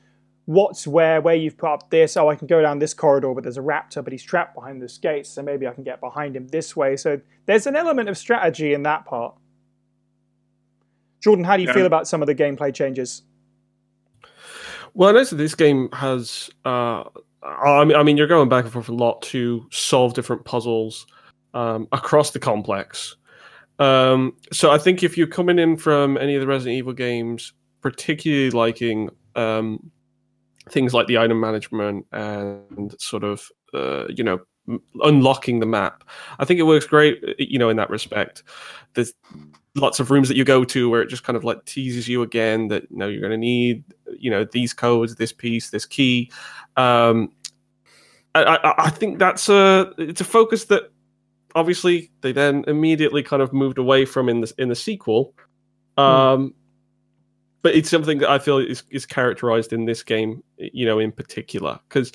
[0.46, 2.16] what's where, where you've put up this.
[2.16, 4.82] Oh, I can go down this corridor, but there's a raptor, but he's trapped behind
[4.82, 6.96] this gate, so maybe I can get behind him this way.
[6.96, 9.34] So there's an element of strategy in that part.
[11.20, 11.74] Jordan, how do you Yeah.
[11.74, 13.22] feel about some of the gameplay changes?
[14.94, 16.50] Well, I noticed that this game has.
[16.64, 17.04] Uh,
[17.42, 21.06] I mean, I mean, you're going back and forth a lot to solve different puzzles
[21.54, 23.16] um, across the complex.
[23.78, 27.52] Um, so I think if you're coming in from any of the Resident Evil games,
[27.82, 29.90] particularly liking um,
[30.70, 34.40] things like the item management and sort of, uh, you know,
[35.02, 36.04] unlocking the map,
[36.38, 37.22] I think it works great.
[37.38, 38.42] You know, in that respect,
[38.94, 39.12] there's
[39.74, 42.22] lots of rooms that you go to where it just kind of like teases you
[42.22, 43.84] again that you know you're going to need
[44.18, 46.30] you know these codes this piece this key.
[46.76, 47.32] Um
[48.34, 50.90] I, I, I think that's a it's a focus that
[51.54, 55.34] obviously they then immediately kind of moved away from in the in the sequel.
[55.96, 56.54] Um
[57.62, 61.10] but it's something that i feel is, is characterized in this game you know in
[61.10, 62.12] particular because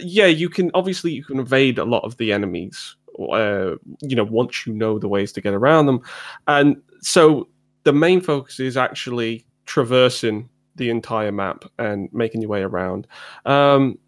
[0.00, 4.24] yeah you can obviously you can evade a lot of the enemies uh, you know
[4.24, 6.00] once you know the ways to get around them.
[6.46, 7.48] And so
[7.84, 13.06] the main focus is actually traversing the entire map and making your way around.
[13.46, 13.98] Um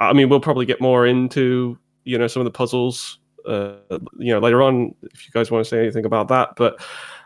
[0.00, 3.74] i mean we'll probably get more into you know some of the puzzles uh
[4.16, 6.80] you know later on if you guys want to say anything about that but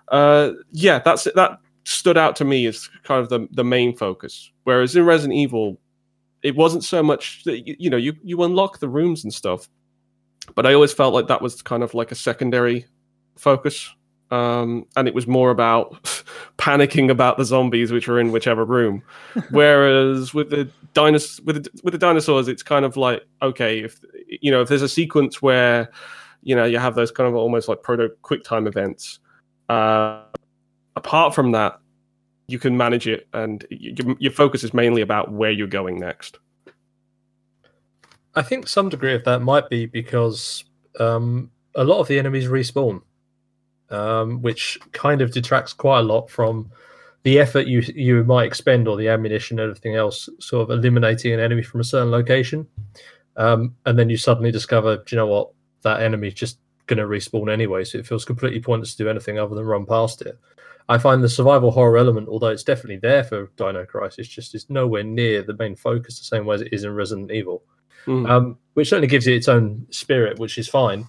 [0.09, 4.51] uh yeah that's that stood out to me as kind of the the main focus
[4.65, 5.79] whereas in resident evil
[6.43, 9.69] it wasn't so much that you, you know you you unlock the rooms and stuff
[10.55, 12.87] but I always felt like that was kind of like a secondary
[13.37, 13.91] focus.
[14.31, 16.03] Um, and it was more about
[16.59, 19.03] panicking about the zombies which were in whichever room.
[19.51, 24.01] Whereas with the dinos- with the, with the dinosaurs, it's kind of like okay, if
[24.41, 25.91] you know if there's a sequence where
[26.43, 29.19] you know you have those kind of almost like proto quick time events.
[29.69, 30.23] Uh,
[30.97, 31.79] apart from that,
[32.49, 36.39] you can manage it, and your focus is mainly about where you're going next.
[38.35, 40.65] I think some degree of that might be because
[40.99, 43.03] um, a lot of the enemies respawn,
[43.91, 46.71] um, which kind of detracts quite a lot from
[47.23, 51.33] the effort you you might expend or the ammunition and everything else, sort of eliminating
[51.33, 52.67] an enemy from a certain location.
[53.37, 55.51] Um, and then you suddenly discover, do you know what?
[55.83, 59.39] That enemy's just going to respawn anyway, so it feels completely pointless to do anything
[59.39, 60.39] other than run past it.
[60.93, 64.69] I find the survival horror element, although it's definitely there for Dino Crisis, just is
[64.69, 67.63] nowhere near the main focus the same way as it is in Resident Evil,
[68.07, 68.29] Mm.
[68.29, 71.07] um, which certainly gives it its own spirit, which is fine.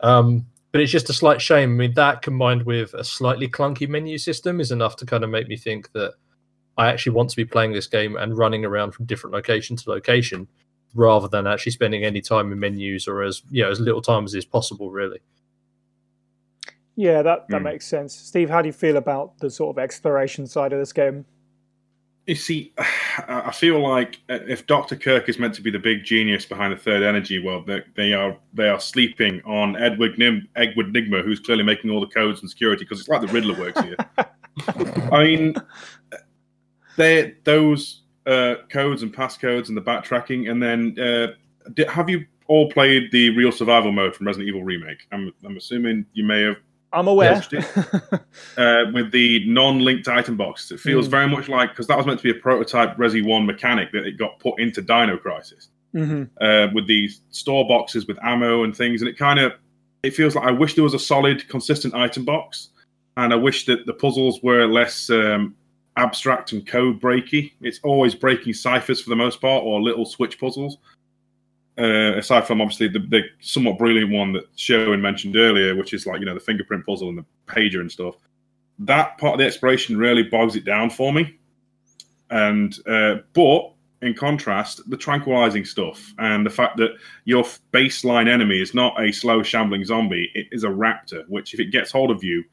[0.00, 1.70] Um, but it's just a slight shame.
[1.70, 5.30] I mean, that combined with a slightly clunky menu system is enough to kind of
[5.30, 6.12] make me think that
[6.76, 9.90] I actually want to be playing this game and running around from different location to
[9.90, 10.48] location
[10.94, 14.24] rather than actually spending any time in menus or as you know as little time
[14.24, 15.20] as is possible really
[16.96, 17.64] Yeah, that, that Hmm.
[17.64, 18.14] makes sense.
[18.14, 21.24] Steve, how do you feel about the sort of exploration side of this game?
[22.26, 22.72] You see,
[23.28, 26.76] I feel like if Doctor Kirk is meant to be the big genius behind the
[26.76, 31.40] third energy world, they, they are they are sleeping on Edward Nim, Edward Nygma, who's
[31.40, 33.96] clearly making all the codes and security because it's like the Riddler works here.
[35.10, 35.54] I mean,
[36.96, 41.32] they those uh, codes and passcodes and the backtracking, and then uh,
[41.72, 45.06] did, have you all played the real survival mode from Resident Evil Remake?
[45.10, 46.56] I'm, I'm assuming you may have
[46.92, 47.42] I'm aware.
[48.56, 50.72] Uh, with the non-linked item boxes.
[50.72, 51.10] It feels Mm.
[51.10, 54.04] very much like because that was meant to be a prototype Resi One mechanic that
[54.06, 58.74] it got put into Dino Crisis hmm uh, with these store boxes with ammo and
[58.76, 59.52] things, and it kind of
[60.02, 62.68] it feels like I wish there was a solid, consistent item box,
[63.16, 65.54] and I wish that the puzzles were less um,
[65.96, 67.52] abstract and code breaky.
[67.60, 70.78] It's always breaking ciphers for the most part, or little switch puzzles.
[71.78, 76.06] Uh, aside from obviously the, the somewhat brilliant one that Sherwin mentioned earlier, which is
[76.06, 78.16] like you know the fingerprint puzzle and the pager and stuff.
[78.78, 81.38] That part of the exploration really bogs it down for me.
[82.30, 86.90] And uh, but in contrast, the tranquilizing stuff and the fact that
[87.24, 91.60] your baseline enemy is not a slow shambling zombie, it is a raptor, which if
[91.60, 92.44] it gets hold of you,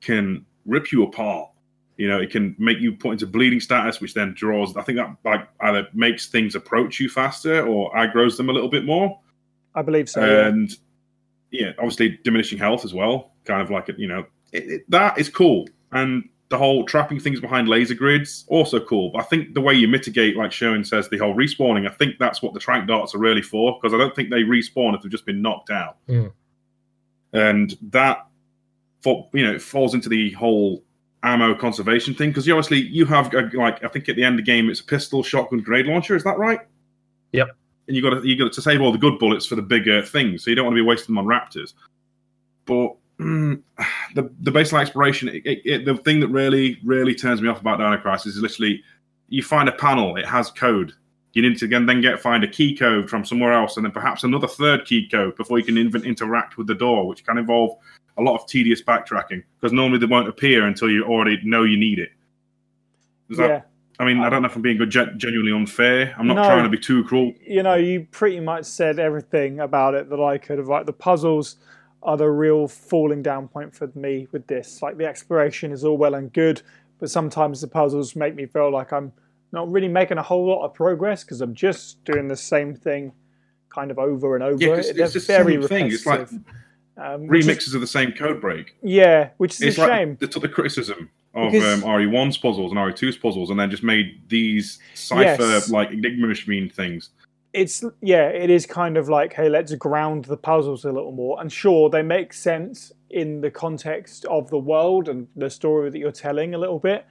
[0.00, 1.50] can rip you apart.
[1.96, 4.76] You know, it can make you put into bleeding status, which then draws.
[4.76, 8.68] I think that like either makes things approach you faster or aggroes them a little
[8.68, 9.20] bit more,
[9.74, 10.20] I believe so.
[10.22, 10.70] and
[11.52, 13.32] yeah, obviously diminishing health as well.
[13.44, 17.18] Kind of like it, you know it, it, that is cool, and the whole trapping
[17.20, 19.10] things behind laser grids also cool.
[19.10, 22.16] But I think the way you mitigate, like Sherwin says, the whole respawning, I think
[22.18, 25.02] that's what the trank darts are really for because I don't think they respawn if
[25.02, 26.32] they've just been knocked out, Mm.
[27.32, 28.26] and that
[29.00, 30.82] for you know it falls into the whole
[31.24, 34.38] ammo conservation thing because you obviously you have uh, like I think at the end
[34.38, 36.14] of the game it's a pistol, shotgun, grenade launcher.
[36.14, 36.60] Is that right?
[37.32, 37.48] Yep.
[37.88, 40.02] And you got to you got to save all the good bullets for the bigger
[40.02, 41.72] things, so you don't want to be wasting them on raptors.
[42.66, 43.60] But mm,
[44.14, 47.60] the the baseline exploration, it, it, it, the thing that really really turns me off
[47.60, 48.82] about Dino Crisis is literally
[49.28, 50.92] you find a panel, it has code.
[51.32, 53.92] You need to again then get find a key code from somewhere else, and then
[53.92, 57.38] perhaps another third key code before you can even interact with the door, which can
[57.38, 57.76] involve
[58.16, 61.76] a lot of tedious backtracking because normally they won't appear until you already know you
[61.76, 62.10] need it.
[63.30, 63.62] Is that, yeah.
[63.98, 66.14] I mean, I uh, don't know if I'm being good, genuinely unfair.
[66.18, 66.44] I'm not No.
[66.44, 67.32] trying to be too cruel.
[67.40, 70.68] you know, you pretty much said everything about it that I could have.
[70.68, 71.56] Like the puzzles
[72.02, 74.82] are the real falling down point for me with this.
[74.82, 76.62] Like the exploration is all well and good,
[76.98, 79.12] but sometimes the puzzles make me feel like I'm
[79.52, 83.12] not really making a whole lot of progress because I'm just doing the same thing,
[83.70, 84.62] kind of over and over.
[84.62, 85.86] Yeah, it's very the same thing.
[85.86, 86.44] It's like repetitive.
[86.96, 88.76] Um, which is- remixes of the same code break.
[88.82, 90.16] yeah, which is It's a like shame.
[90.20, 93.82] they took the criticism of Because- um, RE1's puzzles and RE2's puzzles and then just
[93.82, 95.70] made these cipher Yes.
[95.70, 97.10] like Enigma machine things.
[97.52, 101.40] it's yeah, it is kind of like, hey, let's ground the puzzles a little more.
[101.40, 105.98] And sure, they make sense in the context of the world and the story that
[105.98, 107.06] you're telling a little bit.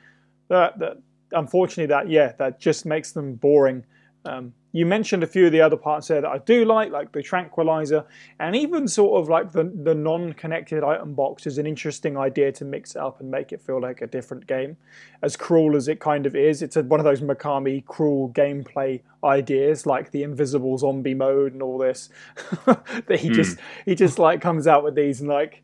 [0.49, 0.97] But that,
[1.31, 3.86] unfortunately, that yeah, that just makes them boring.
[4.25, 7.11] Um, you mentioned a few of the other parts there that I do like, like
[7.11, 8.05] the tranquilizer,
[8.39, 12.65] and even sort of like the the non-connected item box is an interesting idea to
[12.65, 14.76] mix it up and make it feel like a different game.
[15.21, 19.01] As cruel as it kind of is, it's a, one of those Mikami cruel gameplay
[19.24, 22.09] ideas, like the invisible zombie mode and all this.
[22.65, 25.61] that he just he just like comes out with these and like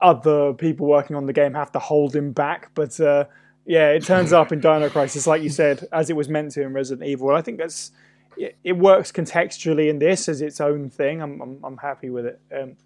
[0.00, 2.98] other people working on the game have to hold him back, but.
[3.00, 3.24] uh
[3.66, 6.62] yeah, it turns up in Dino Crisis, like you said, as it was meant to
[6.62, 7.30] in Resident Evil.
[7.30, 7.92] I think that's
[8.36, 11.22] it, it works contextually in this as its own thing.
[11.22, 12.76] I'm I'm, I'm happy with it um,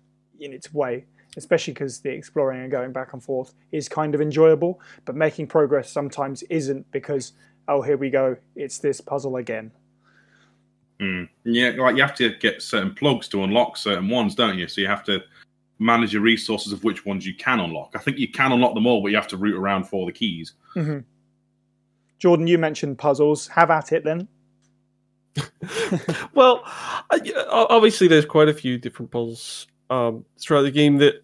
[0.40, 1.04] in its way,
[1.36, 4.80] especially because the exploring and going back and forth is kind of enjoyable.
[5.04, 7.32] But making progress sometimes isn't because
[7.68, 9.70] oh here we go, it's this puzzle again.
[11.00, 11.28] Mm.
[11.44, 14.68] Yeah, like you have to get certain plugs to unlock certain ones, don't you?
[14.68, 15.20] So you have to
[15.78, 17.92] manage your resources of which ones you can unlock.
[17.94, 20.12] I think you can unlock them all, but you have to root around for the
[20.12, 20.52] keys.
[20.74, 21.00] hmm
[22.20, 23.48] Jordan, you mentioned puzzles.
[23.48, 24.28] Have at it then.
[26.34, 26.62] well,
[27.50, 31.22] obviously, there's quite a few different puzzles um, throughout the game that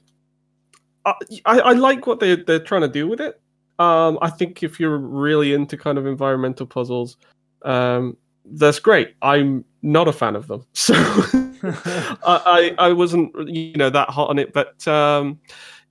[1.06, 1.14] I,
[1.46, 3.40] I, I like what they they're trying to do with it.
[3.78, 7.16] Um, I think if you're really into kind of environmental puzzles,
[7.62, 9.14] um, that's great.
[9.22, 14.38] I'm not a fan of them, so I, I, wasn't you know that hot on
[14.38, 14.52] it.
[14.52, 15.40] But um,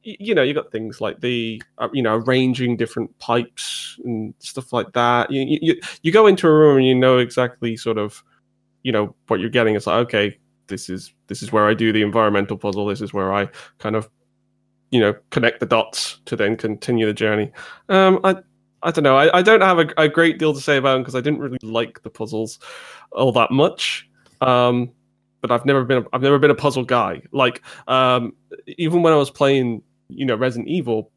[0.03, 4.73] you know, you got things like the uh, you know arranging different pipes and stuff
[4.73, 5.31] like that.
[5.31, 8.23] You, you you go into a room and you know exactly sort of
[8.83, 9.75] you know what you're getting.
[9.75, 10.37] It's like okay,
[10.67, 12.85] this is this is where I do the environmental puzzle.
[12.85, 14.09] This is where I kind of
[14.91, 17.51] you know connect the dots to then continue the journey.
[17.89, 18.37] Um, I
[18.83, 19.17] I don't know.
[19.17, 21.39] I, I don't have a, a, great deal to say about them because I didn't
[21.39, 22.59] really like the puzzles
[23.11, 24.09] all that much.
[24.41, 24.91] Um,
[25.41, 27.21] but I've never been a, I've never been a puzzle guy.
[27.31, 28.33] Like um,
[28.67, 31.11] even when I was playing, you know, Resident Evil,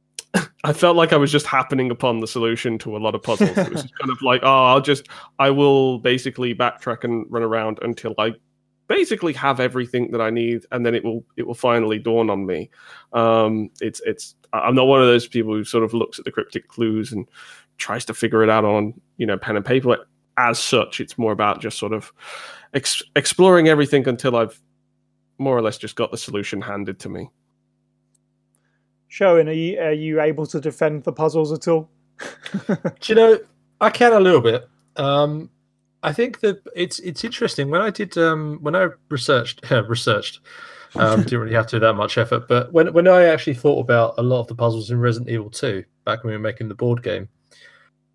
[0.64, 3.56] I felt like I was just happening upon the solution to a lot of puzzles.
[3.56, 7.78] it was kind of like, oh, I'll just I will basically backtrack and run around
[7.82, 8.34] until I
[8.88, 12.46] basically have everything that I need, and then it will it will finally dawn on
[12.46, 12.70] me.
[13.12, 16.32] Um, it's it's I'm not one of those people who sort of looks at the
[16.32, 17.28] cryptic clues and
[17.76, 19.98] tries to figure it out on you know pen and paper.
[20.36, 22.12] As such, it's more about just sort of
[22.72, 24.60] ex- exploring everything until I've
[25.38, 27.28] more or less just got the solution handed to me.
[29.08, 31.90] Sherwin, are you are you able to defend the puzzles at all?
[32.66, 33.38] Do you know?
[33.80, 34.68] I can a little bit.
[34.96, 35.50] Um,
[36.02, 40.40] I think that it's it's interesting when I did um, when I researched researched
[40.94, 43.80] um, didn't really have to do that much effort, but when when I actually thought
[43.80, 46.68] about a lot of the puzzles in Resident Evil Two back when we were making
[46.68, 47.28] the board game,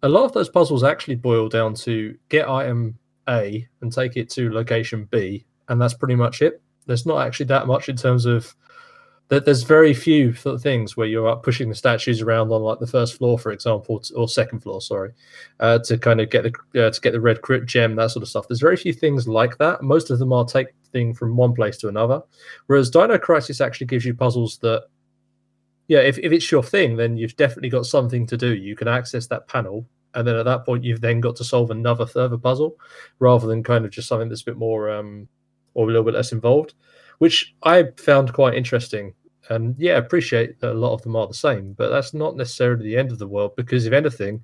[0.02, 2.98] a lot of those puzzles actually boil down to get item
[3.30, 6.62] A and take it to location B, and that's pretty much it.
[6.86, 8.56] There's not actually that much in terms of
[9.30, 13.18] that there's very few things where you're pushing the statues around on like the first
[13.18, 15.12] floor, for example, or second floor, sorry,
[15.60, 18.30] uh, to kind of get the uh, to get the red gem, that sort of
[18.30, 18.48] stuff.
[18.48, 19.82] There's very few things like that.
[19.82, 22.22] Most of them are take thing from one place to another,
[22.68, 24.84] whereas Dino Crisis actually gives you puzzles that,
[25.88, 28.54] yeah, if, if it's your thing, then you've definitely got something to do.
[28.54, 31.72] You can access that panel, and then at that point, you've then got to solve
[31.72, 32.78] another further puzzle,
[33.20, 35.30] rather than kind of just something that's a bit more um,
[35.74, 36.74] or a little bit less involved
[37.20, 39.14] which I found quite interesting.
[39.50, 42.86] And yeah, appreciate that a lot of them are the same, but that's not necessarily
[42.86, 44.44] the end of the world because if anything,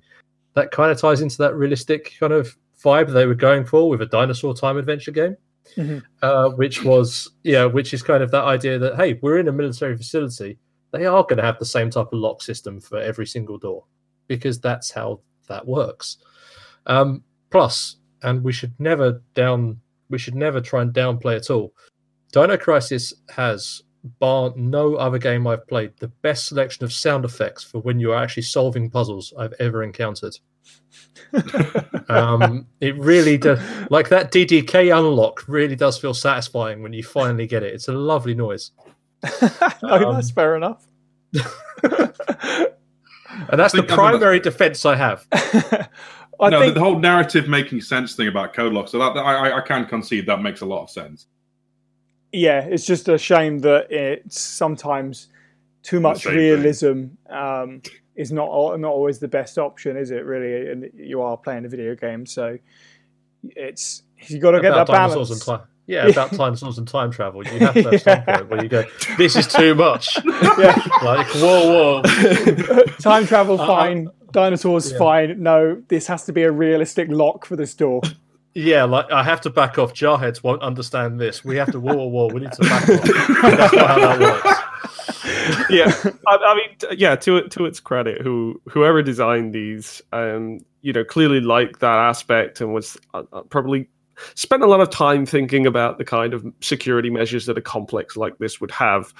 [0.54, 4.02] that kind of ties into that realistic kind of vibe they were going for with
[4.02, 5.36] a dinosaur time adventure game.
[5.76, 5.98] Mm-hmm.
[6.22, 9.52] Uh, which was yeah, which is kind of that idea that hey, we're in a
[9.52, 10.58] military facility.
[10.90, 13.84] They are going to have the same type of lock system for every single door
[14.26, 16.16] because that's how that works.
[16.86, 21.72] Um, plus, and we should never down, we should never try and downplay at all.
[22.32, 23.82] Dino Crisis has,
[24.18, 28.12] bar no other game I've played, the best selection of sound effects for when you
[28.12, 30.38] are actually solving puzzles I've ever encountered.
[32.08, 33.60] um, it really does,
[33.90, 37.74] like that DDK unlock really does feel satisfying when you finally get it.
[37.74, 38.70] It's a lovely noise.
[39.82, 40.86] no, um, that's fair enough.
[41.82, 42.14] and
[43.50, 45.26] that's the primary defense I have.
[46.40, 46.74] I no, think...
[46.74, 48.88] the whole narrative making sense thing about code lock.
[48.88, 51.26] So that, I, I can concede that makes a lot of sense
[52.32, 55.28] yeah, it's just a shame that it's sometimes
[55.82, 57.82] too much realism um,
[58.14, 60.24] is not not always the best option, is it?
[60.24, 62.58] Really, and you are playing a video game, so
[63.42, 65.48] it's you got to get that balance.
[65.86, 67.44] Yeah, about dinosaurs and time travel.
[67.44, 68.84] You have to have some point where you go,
[69.18, 72.84] "This is too much." yeah, like whoa, whoa.
[73.00, 74.08] time travel, uh, fine.
[74.08, 74.98] Uh, Dinosaurs, yeah.
[74.98, 75.42] fine.
[75.42, 78.02] No, this has to be a realistic lock for this door.
[78.54, 79.94] Yeah, like I have to back off.
[79.94, 81.44] Jarheads won't understand this.
[81.44, 82.34] We have to war war whoa.
[82.34, 83.02] We need to back off.
[83.42, 85.70] That's not how that works.
[85.70, 85.92] yeah,
[86.26, 87.14] I, I, mean, yeah.
[87.16, 92.60] To to its credit, who whoever designed these, um, you know, clearly liked that aspect
[92.60, 93.88] and was uh, uh, probably
[94.34, 98.16] spent a lot of time thinking about the kind of security measures that a complex
[98.16, 99.14] like this would have.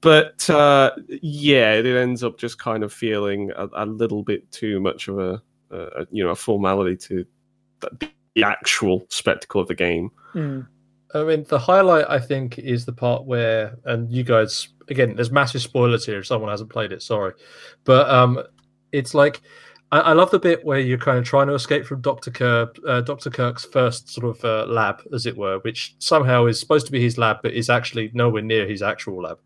[0.00, 4.78] But uh, yeah, it ends up just kind of feeling a, a little bit too
[4.78, 7.26] much of a, a you know a formality to
[8.38, 10.10] the actual spectacle of the game.
[10.32, 10.66] Mm.
[11.12, 15.32] I mean, the highlight I think is the part where, and you guys, again, there's
[15.32, 17.02] massive spoilers here if someone hasn't played it.
[17.02, 17.32] Sorry,
[17.82, 18.40] but um,
[18.92, 19.40] it's like
[19.90, 22.76] I, I love the bit where you're kind of trying to escape from Doctor Kirk,
[22.86, 26.86] uh, Doctor Kirk's first sort of uh, lab, as it were, which somehow is supposed
[26.86, 29.38] to be his lab, but is actually nowhere near his actual lab.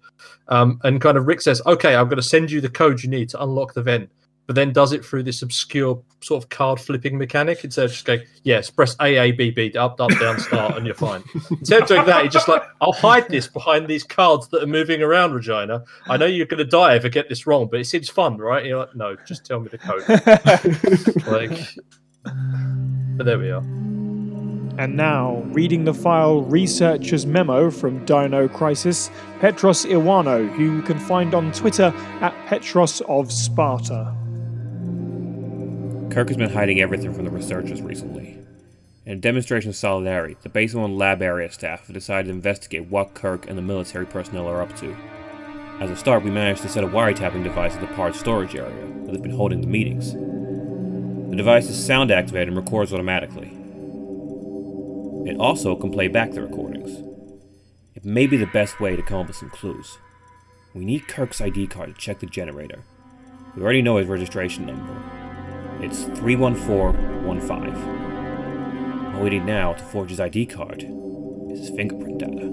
[0.48, 3.08] Um, and kind of Rick says, "Okay, I'm going to send you the code you
[3.08, 4.10] need to unlock the vent."
[4.46, 8.04] But then does it through this obscure sort of card flipping mechanic instead of just
[8.04, 11.22] going, yes, press A, A, B, B, up, up, down, start, and you're fine.
[11.50, 14.66] instead of doing that, he's just like, I'll hide this behind these cards that are
[14.66, 15.84] moving around, Regina.
[16.08, 18.38] I know you're going to die if I get this wrong, but it seems fun,
[18.38, 18.58] right?
[18.58, 20.08] And you're like, no, just tell me the code.
[21.26, 21.76] like,
[23.16, 23.62] but there we are.
[24.78, 30.98] And now, reading the file Researcher's Memo from Dino Crisis, Petros Iwano, who you can
[30.98, 34.16] find on Twitter at Petros of Sparta.
[36.12, 38.36] Kirk has been hiding everything from the researchers recently.
[39.06, 42.90] In a demonstration of solidarity, the Base 1 lab area staff have decided to investigate
[42.90, 44.94] what Kirk and the military personnel are up to.
[45.80, 48.74] As a start, we managed to set a wiretapping device at the PART storage area,
[48.74, 50.12] where they've been holding the meetings.
[50.12, 53.48] The device is sound activated and records automatically.
[55.24, 56.90] It also can play back the recordings.
[57.94, 59.96] It may be the best way to come up with some clues.
[60.74, 62.84] We need Kirk's ID card to check the generator.
[63.56, 65.21] We already know his registration number.
[65.82, 69.16] It's 31415.
[69.16, 70.84] All we need now to forge his ID card
[71.50, 72.48] is his fingerprint data.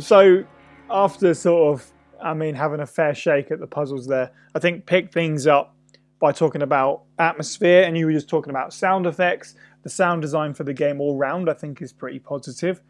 [0.00, 0.42] So,
[0.90, 4.86] after sort of, I mean, having a fair shake at the puzzles there, I think
[4.86, 5.76] pick things up
[6.18, 9.54] by talking about atmosphere, and you were just talking about sound effects.
[9.84, 12.82] The sound design for the game all round, I think, is pretty positive,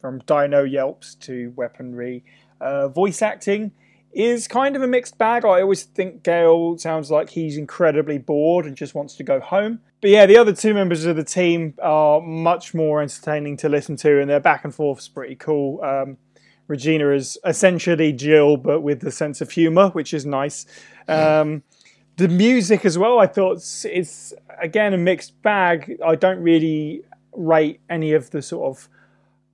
[0.00, 2.24] from dino yelps to weaponry.
[2.62, 3.72] Uh, voice acting
[4.12, 5.44] is kind of a mixed bag.
[5.44, 9.80] I always think Gail sounds like he's incredibly bored and just wants to go home.
[10.00, 13.96] But yeah, the other two members of the team are much more entertaining to listen
[13.96, 15.82] to, and their back and forth is pretty cool.
[15.82, 16.16] Um,
[16.66, 20.66] Regina is essentially Jill, but with the sense of humour, which is nice.
[21.08, 21.64] Um,
[22.16, 25.98] the music as well, I thought it's, it's again a mixed bag.
[26.04, 27.02] I don't really
[27.32, 28.88] rate any of the sort of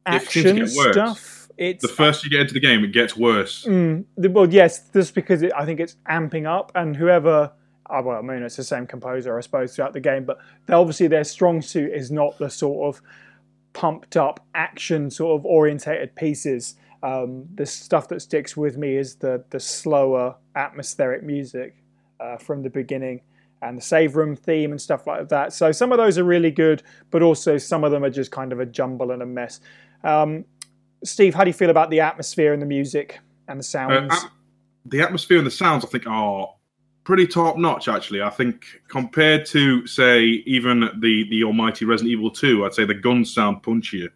[0.06, 1.35] It seems to action stuff.
[1.58, 3.64] It's The first you get into the game, it gets worse.
[3.64, 7.52] Mm, well, yes, just because it, I think it's amping up, and whoever,
[7.88, 10.74] oh, well, I mean, it's the same composer, I suppose, throughout the game, but they-
[10.74, 13.02] obviously their strong suit is not the sort of
[13.72, 16.76] pumped up action sort of orientated pieces.
[17.02, 21.76] Um, the stuff that sticks with me is the the slower atmospheric music
[22.18, 23.20] uh, from the beginning
[23.62, 25.52] and the save room theme and stuff like that.
[25.52, 28.52] So some of those are really good, but also some of them are just kind
[28.52, 29.60] of a jumble and a mess.
[30.04, 30.44] Um,
[31.04, 33.18] Steve, how do you feel about the atmosphere and the music
[33.48, 34.12] and the Uh, sounds?
[34.12, 34.30] at-
[34.88, 36.48] the atmosphere and the sounds, I think, are
[37.04, 37.88] pretty top notch.
[37.88, 42.84] Actually, I think compared to say even the the almighty Resident Evil Two, I'd say
[42.84, 44.10] the guns sound punchier,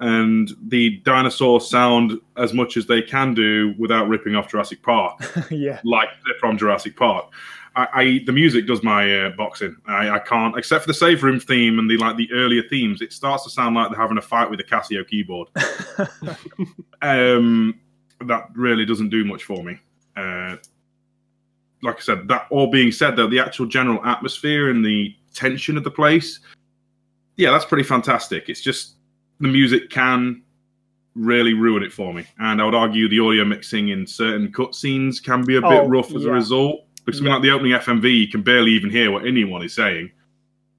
[0.00, 5.18] and the dinosaurs sound as much as they can do without ripping off Jurassic Park,
[5.50, 7.26] yeah, like they're from Jurassic Park.
[7.78, 9.76] I, I the music does my uh, boxing.
[9.86, 13.00] I, I can't, except for the save room theme and the like the earlier themes.
[13.00, 15.48] It starts to sound like they're having a fight with a Casio keyboard.
[17.02, 17.78] um,
[18.26, 19.78] that really doesn't do much for me.
[20.16, 20.56] Uh,
[21.82, 25.76] like I said, that all being said, though, the actual general atmosphere and the tension
[25.76, 26.40] of the place,
[27.36, 28.48] yeah, that's pretty fantastic.
[28.48, 28.96] It's just
[29.38, 30.42] the music can
[31.14, 35.22] really ruin it for me, and I would argue the audio mixing in certain cutscenes
[35.22, 36.30] can be a bit Oh, rough as yeah.
[36.30, 36.80] a result.
[37.08, 40.10] Because something like the opening FMV, you can barely even hear what anyone is saying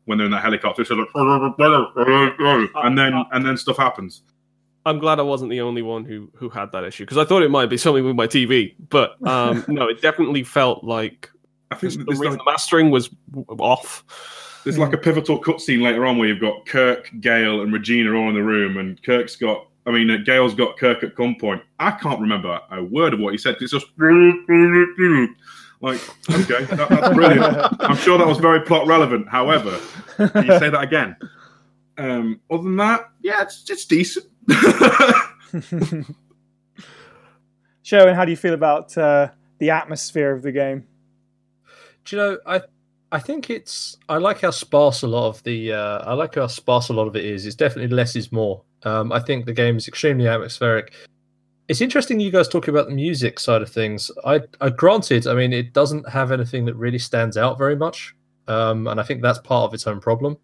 [0.06, 0.84] when they're in that helicopter.
[0.84, 4.22] It's like, and then and then stuff happens.
[4.86, 7.42] I'm glad I wasn't the only one who who had that issue because I thought
[7.42, 11.32] it might be something with my TV, but um, no, it definitely felt like
[11.72, 13.10] I think the, like, the mastering was
[13.58, 14.62] off.
[14.66, 18.30] there's like a pivotal cutscene later on where you've got Kirk, Gail, and Regina all
[18.30, 19.66] in the room, and Kirk's got.
[19.88, 21.64] I mean, uh, Gail's got Kirk at gunpoint.
[21.80, 23.56] I can't remember a word of what he said.
[23.60, 23.88] It's just
[25.82, 27.56] like, okay, that, that's brilliant.
[27.80, 29.30] I'm sure that was very plot relevant.
[29.30, 29.80] However,
[30.18, 31.16] can you say that again?
[31.98, 34.26] Um, other than that, yeah, it's it's decent.
[37.82, 40.86] Sherwin, how do you feel about uh, the atmosphere of the game?
[42.06, 42.38] Do you know?
[42.46, 42.62] I
[43.12, 43.98] I think it's.
[44.08, 45.74] I like how sparse a lot of the.
[45.74, 47.46] Uh, I like how sparse a lot of it is.
[47.46, 48.64] It's definitely less is more.
[48.84, 50.94] Um, I think the game is extremely atmospheric.
[51.70, 54.10] It's interesting you guys talking about the music side of things.
[54.26, 58.16] I, I granted, I mean, it doesn't have anything that really stands out very much,
[58.48, 60.36] um, and I think that's part of its own problem.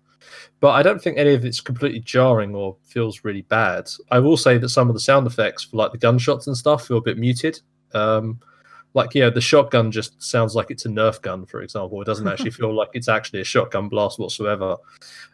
[0.60, 3.90] But I don't think any of it's completely jarring or feels really bad.
[4.12, 6.88] I will say that some of the sound effects for like the gunshots and stuff
[6.88, 7.60] feel a bit muted.
[7.96, 8.40] Um,
[8.94, 12.00] like yeah, the shotgun just sounds like it's a Nerf gun, for example.
[12.02, 14.78] It doesn't actually feel like it's actually a shotgun blast whatsoever.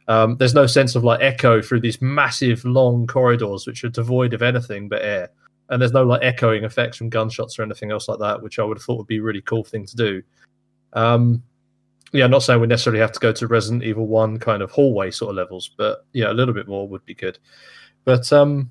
[0.08, 4.34] Um, there's no sense of like echo through these massive long corridors which are devoid
[4.34, 5.30] of anything but air,
[5.72, 8.64] and there's no like echoing effects from gunshots or anything else like that, which I
[8.64, 10.22] would have thought would be a really cool thing to do.
[10.94, 11.42] Um,
[12.12, 14.70] yeah, I'm not saying we necessarily have to go to Resident Evil One kind of
[14.70, 17.40] hallway sort of levels, but yeah, a little bit more would be good.
[18.04, 18.70] But um,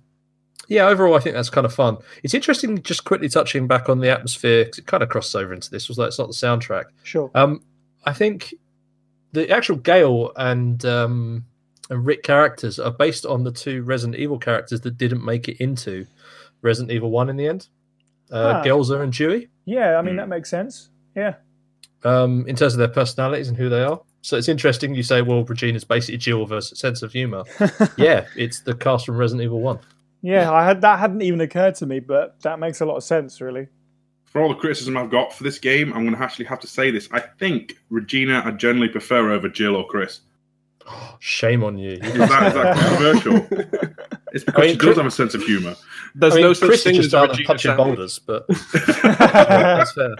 [0.69, 1.97] yeah, overall, I think that's kind of fun.
[2.23, 5.55] It's interesting, just quickly touching back on the atmosphere because it kind of crosses over
[5.55, 5.89] into this.
[5.89, 6.85] Was like it's not the soundtrack.
[7.03, 7.31] Sure.
[7.35, 7.63] Um,
[8.05, 8.53] I think
[9.33, 11.47] the actual Gail and um,
[11.89, 15.57] and Rick characters are based on the two Resident Evil characters that didn't make it
[15.63, 16.07] into
[16.63, 17.69] Resident Evil One in the end.
[18.31, 18.65] Uh, Ah.
[18.65, 20.19] Gelzer and Dewey, Yeah, I mean Hmm.
[20.19, 20.91] that makes sense.
[21.17, 21.35] Yeah.
[22.05, 24.01] um, in terms of their personalities and who they are.
[24.23, 27.45] So it's interesting you say, well, Regina's basically Jill with a sense of humor.
[27.99, 29.79] yeah, it's the cast from Resident Evil One.
[30.23, 33.03] yeah, I had that hadn't even occurred to me, but that makes a lot of
[33.05, 33.69] sense, really.
[34.27, 36.67] for all the criticism I've got for this game, I'm going to actually have to
[36.69, 37.09] say this.
[37.13, 40.21] I think Regina I generally prefer over Jill or Chris.
[41.21, 41.93] Shame on you.
[41.93, 42.77] Is that, is that
[43.23, 44.17] controversial?
[44.33, 45.75] It's because I mean, she does Chris- have a sense of humour.
[46.15, 47.77] There's I mean, no such Chris thing is as just a out and Regina punching
[47.77, 48.47] boulders, but
[49.03, 50.15] that's fair.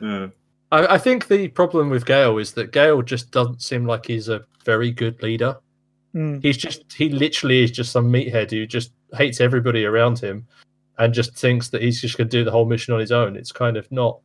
[0.00, 0.26] Yeah.
[0.70, 4.28] I, I think the problem with Gail is that Gail just doesn't seem like he's
[4.28, 5.56] a very good leader.
[6.14, 6.42] Mm.
[6.42, 10.46] He's just he literally is just some meathead who just hates everybody around him
[10.98, 13.36] and just thinks that he's just going to do the whole mission on his own.
[13.36, 14.20] It's kind of not.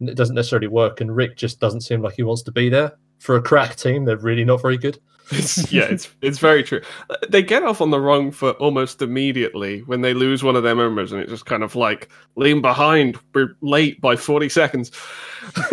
[0.00, 2.92] It doesn't necessarily work, and Rick just doesn't seem like he wants to be there.
[3.24, 4.98] For a crack team, they're really not very good.
[5.30, 6.82] It's, yeah, it's it's very true.
[7.30, 10.74] They get off on the wrong foot almost immediately when they lose one of their
[10.74, 13.16] members, and it's just kind of like lean behind.
[13.32, 14.90] We're late by forty seconds.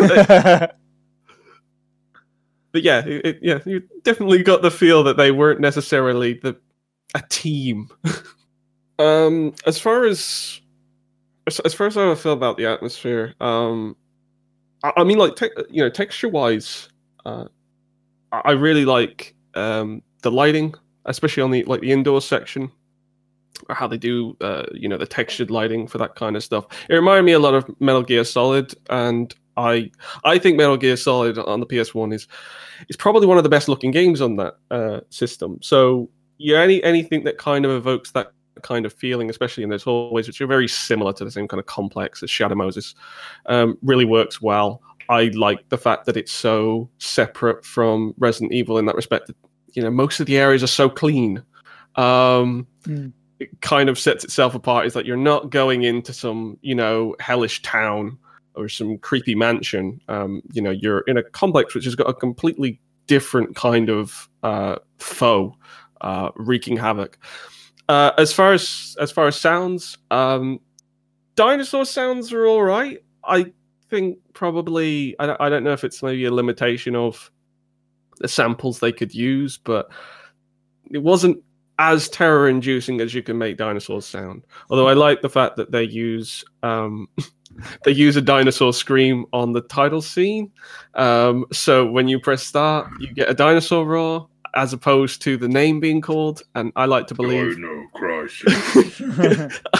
[2.72, 6.56] But yeah, it, it- yeah, you definitely got the feel that they weren't necessarily the
[7.14, 7.88] a team.
[8.98, 10.60] um, as far as
[11.46, 13.96] as, as far as I feel about the atmosphere, um,
[14.82, 16.88] I, I mean, like te- you know, texture wise,
[17.24, 17.44] uh,
[18.32, 22.70] I really like um the lighting, especially on the like the indoor section.
[23.68, 26.66] Or how they do, uh, you know, the textured lighting for that kind of stuff.
[26.88, 29.90] It reminded me a lot of Metal Gear Solid, and I
[30.24, 32.26] I think Metal Gear Solid on the PS1 is
[32.88, 35.58] is probably one of the best looking games on that uh, system.
[35.62, 39.82] So yeah, any anything that kind of evokes that kind of feeling, especially in those
[39.82, 42.94] hallways, which are very similar to the same kind of complex as Shadow Moses,
[43.46, 44.82] um, really works well.
[45.12, 49.26] I like the fact that it's so separate from Resident Evil in that respect.
[49.26, 49.36] That,
[49.74, 51.42] you know, most of the areas are so clean.
[51.96, 53.12] Um, Mm.
[53.38, 54.86] It kind of sets itself apart.
[54.86, 58.16] Is that you're not going into some, you know, hellish town
[58.54, 60.00] or some creepy mansion.
[60.08, 64.28] Um, you know, you're in a complex which has got a completely different kind of
[64.42, 65.56] uh, foe
[66.02, 67.18] uh, wreaking havoc.
[67.88, 70.60] Uh, as far as as far as sounds, um,
[71.34, 72.98] dinosaur sounds are all right.
[73.24, 73.52] I
[73.92, 77.30] think probably I don't, I don't know if it's maybe a limitation of
[78.18, 79.90] the samples they could use, but
[80.90, 81.42] it wasn't
[81.78, 84.46] as terror inducing as you can make dinosaurs sound.
[84.70, 87.06] Although I like the fact that they use um,
[87.84, 90.50] they use a dinosaur scream on the title scene.
[90.94, 95.48] Um, so when you press start, you get a dinosaur roar as opposed to the
[95.48, 96.42] name being called.
[96.54, 99.00] And I like to believe no crisis.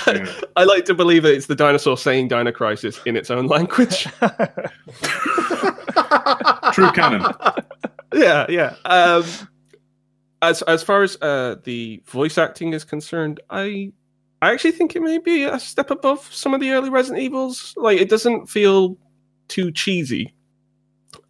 [0.07, 3.47] I, I like to believe that it's the dinosaur saying Dino Crisis in its own
[3.47, 4.05] language.
[6.73, 7.25] True canon.
[8.15, 8.75] yeah, yeah.
[8.85, 9.25] Um,
[10.41, 13.93] as as far as uh, the voice acting is concerned, I
[14.41, 17.75] I actually think it may be a step above some of the early Resident Evils.
[17.77, 18.97] Like it doesn't feel
[19.49, 20.35] too cheesy.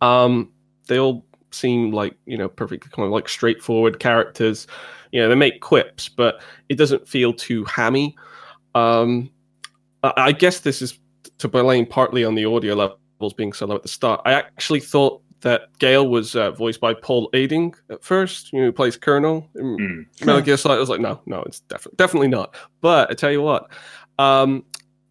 [0.00, 0.50] Um,
[0.86, 1.24] they all
[1.54, 4.66] seem like you know perfectly kind of like straightforward characters.
[5.12, 8.16] You know, they make quips, but it doesn't feel too hammy.
[8.74, 9.30] Um,
[10.02, 10.98] I, guess this is
[11.38, 14.22] to blame partly on the audio levels being so low at the start.
[14.24, 18.66] I actually thought that Gail was uh, voiced by Paul Eiding at first, you know,
[18.66, 20.06] who plays Colonel Mm.
[20.24, 20.76] Metal Gear Solid.
[20.76, 22.54] I was like, no, no, it's definitely definitely not.
[22.80, 23.70] But I tell you what,
[24.18, 24.64] um,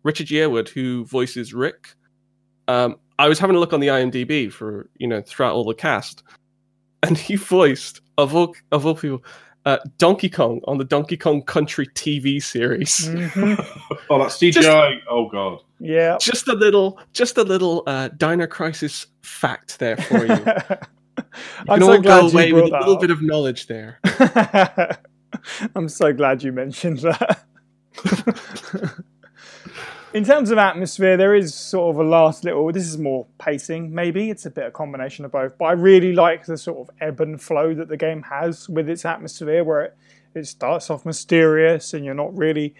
[0.03, 1.89] Richard Yearwood, who voices Rick,
[2.67, 5.73] um, I was having a look on the IMDb for you know throughout all the
[5.75, 6.23] cast,
[7.03, 9.23] and he voiced of all of all people.
[9.63, 13.07] Uh, Donkey Kong on the Donkey Kong Country TV series.
[13.09, 13.63] Mhm.
[14.09, 14.99] Oh, that's CGI.
[15.09, 15.59] oh god.
[15.79, 16.17] Yeah.
[16.19, 20.45] Just a little, just a little uh, Dino Crisis fact there for you.
[21.17, 21.25] You
[21.69, 23.99] I'm can so all go away with a little that bit of knowledge there.
[25.75, 27.43] I'm so glad you mentioned that.
[30.13, 32.69] In terms of atmosphere, there is sort of a last little.
[32.73, 34.29] This is more pacing, maybe.
[34.29, 35.57] It's a bit of combination of both.
[35.57, 38.89] But I really like the sort of ebb and flow that the game has with
[38.89, 39.97] its atmosphere, where it,
[40.35, 42.75] it starts off mysterious and you're not really,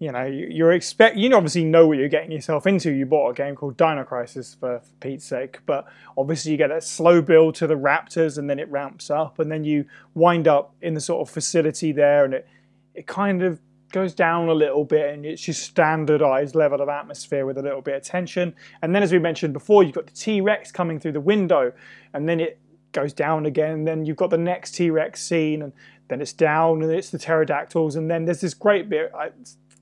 [0.00, 1.16] you know, you- you're expect.
[1.16, 2.90] You obviously know what you're getting yourself into.
[2.90, 5.86] You bought a game called Dino Crisis for, for Pete's sake, but
[6.18, 9.52] obviously you get that slow build to the Raptors and then it ramps up, and
[9.52, 12.48] then you wind up in the sort of facility there, and it
[12.94, 13.60] it kind of
[13.92, 17.82] goes down a little bit and it's just standardized level of atmosphere with a little
[17.82, 18.54] bit of tension.
[18.80, 21.72] And then, as we mentioned before, you've got the T Rex coming through the window,
[22.14, 22.58] and then it
[22.92, 23.70] goes down again.
[23.70, 25.72] And then you've got the next T Rex scene, and
[26.08, 27.96] then it's down, and it's the pterodactyls.
[27.96, 29.30] And then there's this great bit I,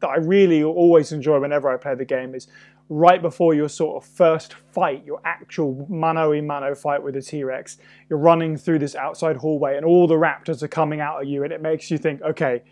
[0.00, 2.48] that I really always enjoy whenever I play the game is
[2.92, 7.22] right before your sort of first fight, your actual mano a mano fight with the
[7.22, 7.78] T Rex.
[8.08, 11.44] You're running through this outside hallway, and all the raptors are coming out at you,
[11.44, 12.62] and it makes you think, okay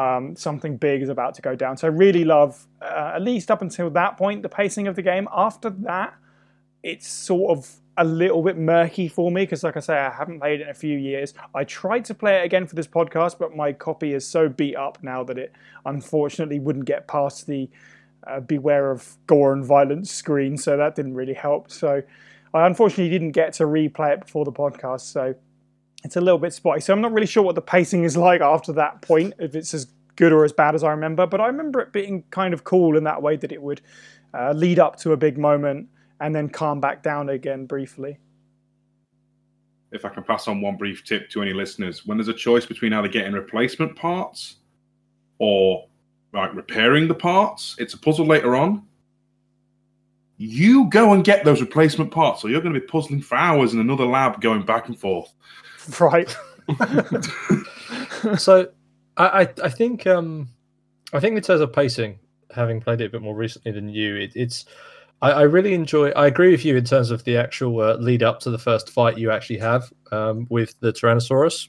[0.00, 1.76] um, something big is about to go down.
[1.76, 5.02] So I really love, uh, at least up until that point, the pacing of the
[5.02, 5.28] game.
[5.30, 6.14] After that,
[6.82, 10.40] it's sort of a little bit murky for me because, like I say, I haven't
[10.40, 11.34] played it in a few years.
[11.54, 14.76] I tried to play it again for this podcast, but my copy is so beat
[14.76, 15.52] up now that it
[15.84, 17.68] unfortunately wouldn't get past the
[18.26, 21.70] uh, beware of gore and violence screen, so that didn't really help.
[21.70, 22.02] So
[22.54, 25.34] I unfortunately didn't get to replay it before the podcast, so
[26.02, 26.80] it's a little bit spotty.
[26.80, 29.74] So I'm not really sure what the pacing is like after that point, if it's
[29.74, 29.86] as
[30.16, 31.26] good or as bad as I remember.
[31.26, 33.80] But I remember it being kind of cool in that way that it would
[34.34, 35.88] uh, lead up to a big moment
[36.20, 38.18] and then calm back down again briefly.
[39.92, 42.64] If I can pass on one brief tip to any listeners, when there's a choice
[42.64, 44.56] between either getting replacement parts
[45.38, 45.88] or
[46.32, 48.86] like repairing the parts, it's a puzzle later on.
[50.36, 53.74] You go and get those replacement parts, or you're going to be puzzling for hours
[53.74, 55.32] in another lab going back and forth.
[56.00, 56.36] Right.
[58.38, 58.68] so
[59.16, 60.48] I, I, think um
[61.12, 62.18] I think in terms of pacing,
[62.54, 64.66] having played it a bit more recently than you, it, it's
[65.22, 66.10] I, I, really enjoy.
[66.10, 68.90] I agree with you in terms of the actual uh, lead up to the first
[68.90, 71.68] fight you actually have um, with the Tyrannosaurus,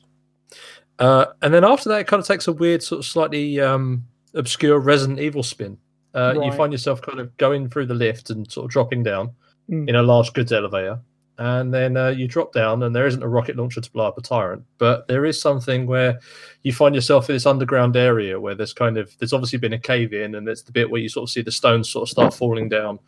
[0.99, 4.05] uh, and then after that, it kind of takes a weird sort of slightly um,
[4.33, 5.77] obscure Resident Evil spin.
[6.13, 6.45] Uh, right.
[6.45, 9.31] You find yourself kind of going through the lift and sort of dropping down
[9.69, 9.87] mm.
[9.87, 10.99] in a large goods elevator,
[11.41, 14.15] and then uh, you drop down, and there isn't a rocket launcher to blow up
[14.15, 16.19] a tyrant, but there is something where
[16.61, 19.79] you find yourself in this underground area where there's kind of there's obviously been a
[19.79, 22.09] cave in, and it's the bit where you sort of see the stones sort of
[22.09, 22.99] start falling down.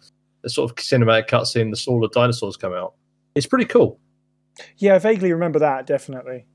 [0.41, 2.95] The sort of cinematic cutscene, the all dinosaurs come out.
[3.35, 3.99] It's pretty cool.
[4.77, 5.85] Yeah, I vaguely remember that.
[5.85, 6.47] Definitely.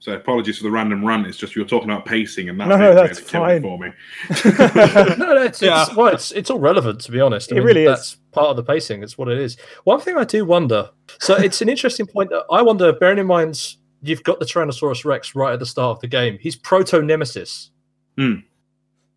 [0.00, 1.26] So apologies for the random rant.
[1.26, 3.88] It's just you were talking about pacing, and that no, no, that's fine for me.
[4.44, 5.82] no, no, it's, yeah.
[5.82, 7.50] it's, well, it's, it's all relevant to be honest.
[7.50, 8.18] I it mean, really that's is.
[8.32, 9.02] part of the pacing.
[9.02, 9.56] It's what it is.
[9.84, 10.90] One thing I do wonder.
[11.20, 12.30] So it's an interesting point.
[12.30, 15.96] That I wonder, bearing in mind you've got the Tyrannosaurus Rex right at the start
[15.96, 16.38] of the game.
[16.40, 17.70] He's proto nemesis.
[18.18, 18.34] Hmm.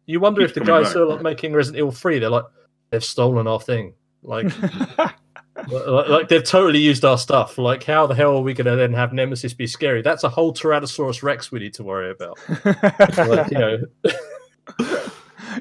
[0.05, 0.93] You wonder He's if the guys back.
[0.93, 2.45] who are like, making Resident Evil Three, they're like,
[2.89, 3.93] they've stolen our thing.
[4.23, 4.45] Like,
[5.67, 7.57] like, like, they've totally used our stuff.
[7.57, 10.01] Like, how the hell are we going to then have Nemesis be scary?
[10.01, 12.37] That's a whole Tyrannosaurus Rex we need to worry about.
[13.27, 13.79] like, you know.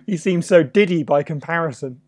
[0.06, 2.00] he seems so diddy by comparison.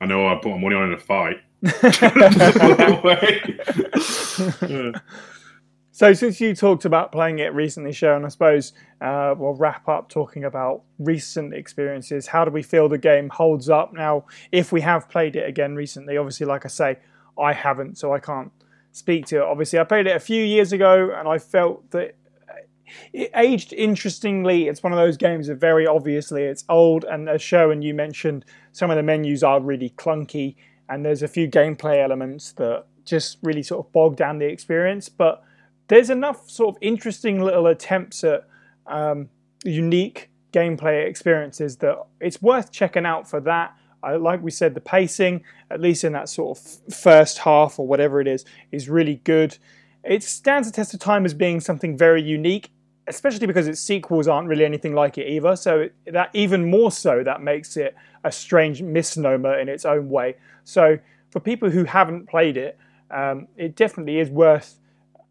[0.00, 1.38] I know I put my money on in a fight.
[6.00, 8.72] So, since you talked about playing it recently, Sherwin, I suppose
[9.02, 12.26] uh, we'll wrap up talking about recent experiences.
[12.26, 14.24] How do we feel the game holds up now?
[14.50, 17.00] If we have played it again recently, obviously, like I say,
[17.38, 18.50] I haven't, so I can't
[18.92, 19.42] speak to it.
[19.42, 22.16] Obviously, I played it a few years ago, and I felt that
[23.12, 24.68] it aged interestingly.
[24.68, 28.46] It's one of those games that very obviously it's old, and as Sherwin you mentioned,
[28.72, 30.56] some of the menus are really clunky,
[30.88, 35.10] and there's a few gameplay elements that just really sort of bog down the experience,
[35.10, 35.44] but
[35.90, 38.46] there's enough sort of interesting little attempts at
[38.86, 39.28] um,
[39.64, 43.74] unique gameplay experiences that it's worth checking out for that.
[44.00, 47.88] I, like we said, the pacing, at least in that sort of first half or
[47.88, 49.58] whatever it is, is really good.
[50.04, 52.70] It stands the test of time as being something very unique,
[53.08, 55.56] especially because its sequels aren't really anything like it either.
[55.56, 60.36] So that even more so, that makes it a strange misnomer in its own way.
[60.62, 62.78] So for people who haven't played it,
[63.10, 64.79] um, it definitely is worth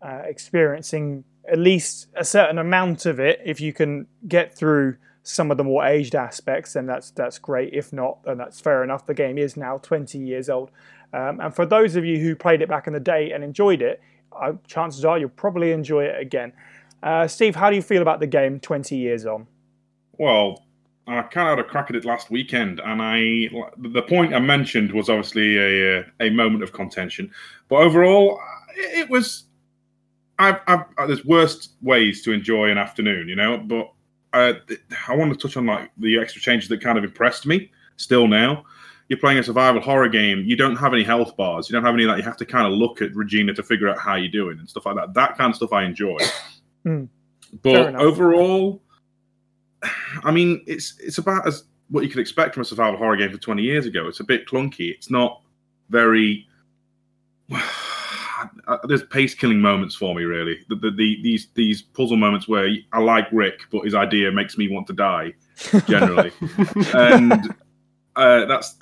[0.02, 3.41] uh, experiencing at least a certain amount of it.
[3.43, 7.74] If you can get through some of the more aged aspects, then that's that's great.
[7.74, 9.06] If not, then that's fair enough.
[9.06, 10.72] The game is now 20 years old,
[11.14, 13.82] um, and for those of you who played it back in the day and enjoyed
[13.82, 14.02] it,
[14.39, 16.54] uh, chances are you'll probably enjoy it again.
[17.02, 19.47] Uh, Steve, how do you feel about the game 20 years on?
[20.18, 20.66] Well,
[21.08, 24.39] I kind of had a crack at it last weekend, and I the point I
[24.39, 27.32] mentioned was obviously a a moment of contention,
[27.68, 28.39] but overall,
[28.76, 29.45] it was
[30.40, 33.58] I've, I've, uh, there's worst ways to enjoy an afternoon, you know.
[33.58, 33.92] But
[34.34, 34.54] uh,
[35.08, 37.72] I want to touch on like the extra changes that kind of impressed me.
[37.98, 38.64] Still now,
[39.10, 40.44] you're playing a survival horror game.
[40.46, 41.70] You don't have any health bars.
[41.70, 42.18] You don't have any that.
[42.18, 44.70] You have to kind of look at Regina to figure out how you're doing and
[44.70, 45.14] stuff like that.
[45.14, 46.18] That kind of stuff I enjoy.
[46.86, 47.10] mm.
[47.62, 48.82] But overall,
[50.24, 53.32] I mean, it's it's about as what you could expect from a survival horror game
[53.32, 54.08] for 20 years ago.
[54.08, 54.94] It's a bit clunky.
[54.94, 55.42] It's not
[55.90, 56.48] very
[58.70, 60.59] uh, there's pace killing moments for me really.
[60.70, 64.57] The, the, the, these these puzzle moments where I like Rick, but his idea makes
[64.57, 65.34] me want to die
[65.88, 66.32] generally,
[66.93, 67.53] and
[68.15, 68.78] uh, that's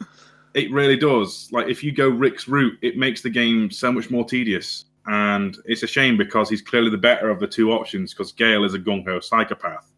[0.54, 0.70] it.
[0.72, 1.50] Really does.
[1.54, 5.58] Like if you go Rick's route, it makes the game so much more tedious, and
[5.64, 8.14] it's a shame because he's clearly the better of the two options.
[8.14, 9.94] Because Gail is a gung ho psychopath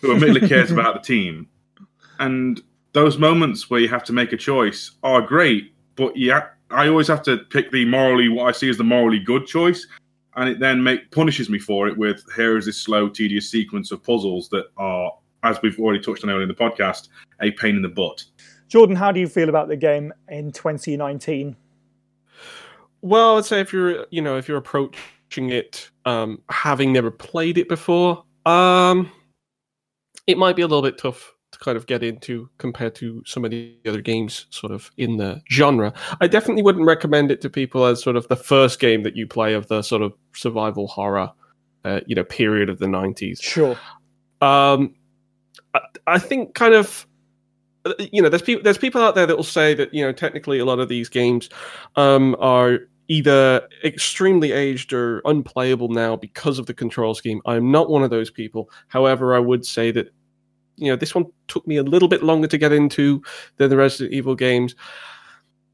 [0.00, 1.48] who admittedly cares about the team,
[2.20, 2.62] and
[2.92, 7.08] those moments where you have to make a choice are great, but yeah I always
[7.08, 9.86] have to pick the morally what I see as the morally good choice,
[10.36, 13.92] and it then make punishes me for it with here is this slow, tedious sequence
[13.92, 15.12] of puzzles that are,
[15.42, 17.08] as we've already touched on earlier in the podcast,
[17.40, 18.24] a pain in the butt.
[18.68, 21.56] Jordan, how do you feel about the game in 2019?
[23.02, 27.58] Well, I'd say if you're, you know, if you're approaching it um, having never played
[27.58, 29.10] it before, um,
[30.26, 33.44] it might be a little bit tough to kind of get into compared to some
[33.44, 35.92] of the other games sort of in the genre.
[36.20, 39.26] I definitely wouldn't recommend it to people as sort of the first game that you
[39.26, 41.30] play of the sort of survival horror,
[41.84, 43.42] uh, you know, period of the 90s.
[43.42, 43.78] Sure.
[44.40, 44.94] Um,
[45.74, 47.06] I, I think kind of
[47.84, 50.12] uh, you know there's people there's people out there that will say that you know
[50.12, 51.48] technically a lot of these games
[51.94, 57.40] um, are either extremely aged or unplayable now because of the control scheme.
[57.46, 58.68] I'm not one of those people.
[58.88, 60.12] However, I would say that
[60.76, 63.22] you know this one took me a little bit longer to get into
[63.56, 64.74] than the Resident Evil games.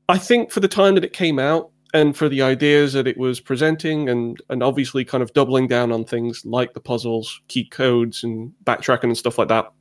[0.09, 3.19] I think for the time that it came out and for the ideas that it
[3.19, 7.65] was presenting and and obviously kind of doubling down on things like the puzzles, key
[7.65, 9.73] codes and backtracking and stuff like that.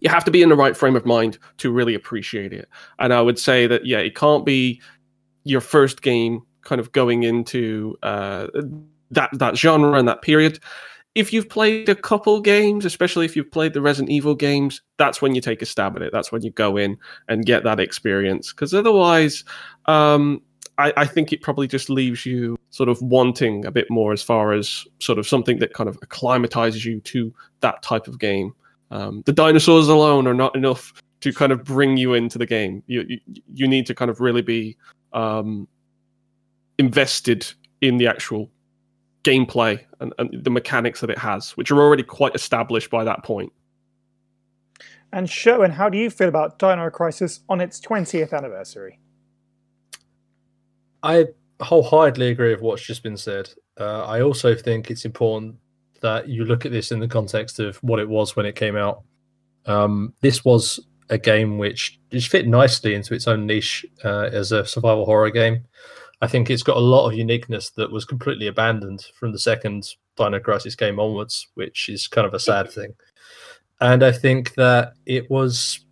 [0.00, 2.68] You have to be in the right frame of mind to really appreciate it.
[2.98, 4.80] And I would say that yeah, it can't be
[5.44, 8.48] your first game kind of going into uh,
[9.10, 10.58] that that genre and that period.
[11.14, 15.22] If you've played a couple games, especially if you've played the Resident Evil games, that's
[15.22, 16.12] when you take a stab at it.
[16.12, 16.96] That's when you go in
[17.28, 18.52] and get that experience.
[18.52, 19.44] Because otherwise,
[19.86, 20.42] um,
[20.78, 24.22] I, I, think it probably just leaves you sort of wanting a bit more as
[24.22, 28.52] far as sort of something that kind of acclimatizes you to that type of game.
[28.90, 32.82] Um, the dinosaurs alone are not enough to kind of bring you into the game.
[32.86, 33.20] You you,
[33.52, 34.76] you need to kind of really be
[35.12, 35.68] um,
[36.78, 37.46] invested
[37.80, 38.50] in the actual
[39.24, 43.24] gameplay and, and, the mechanics that it has, which are already quite established by that
[43.24, 43.52] point.
[45.12, 48.98] And Sherwin, how do you feel about Dino Crisis on its 20th anniversary?
[51.02, 51.26] I
[51.60, 53.50] wholeheartedly agree with what's just been said.
[53.78, 55.56] Uh, I also think it's important
[56.00, 58.76] that you look at this in the context of what it was when it came
[58.76, 59.02] out.
[59.66, 64.52] Um, this was a game which just fit nicely into its own niche uh, as
[64.52, 65.64] a survival horror game.
[66.24, 69.86] I think it's got a lot of uniqueness that was completely abandoned from the second
[70.16, 72.94] Dino Crisis game onwards, which is kind of a sad thing.
[73.82, 75.84] And I think that it was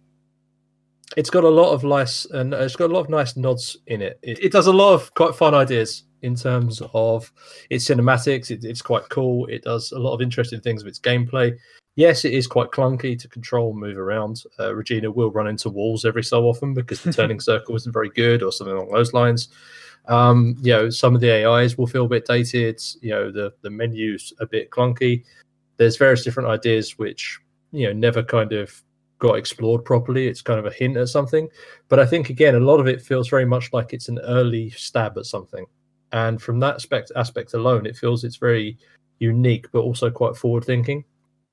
[1.18, 4.01] it's got a lot of nice and it's got a lot of nice nods in
[4.01, 4.18] it.
[4.22, 7.30] It, it does a lot of quite fun ideas in terms of
[7.68, 8.51] its cinematics.
[8.51, 9.45] It, it's quite cool.
[9.49, 11.55] It does a lot of interesting things with its gameplay.
[11.97, 14.45] Yes, it is quite clunky to control and move around.
[14.59, 18.09] Uh, Regina will run into walls every so often because the turning circle isn't very
[18.09, 19.51] good or something along those lines.
[20.09, 22.82] Um, you know, some of the AIs will feel a bit dated.
[23.00, 25.24] You know, the the menus a bit clunky.
[25.76, 27.38] There's various different ideas which
[27.72, 28.82] you know never kind of
[29.18, 30.26] got explored properly.
[30.26, 31.48] It's kind of a hint at something,
[31.88, 34.70] but I think again a lot of it feels very much like it's an early
[34.70, 35.66] stab at something,
[36.12, 38.78] and from that aspect aspect alone, it feels it's very
[39.18, 41.05] unique, but also quite forward thinking.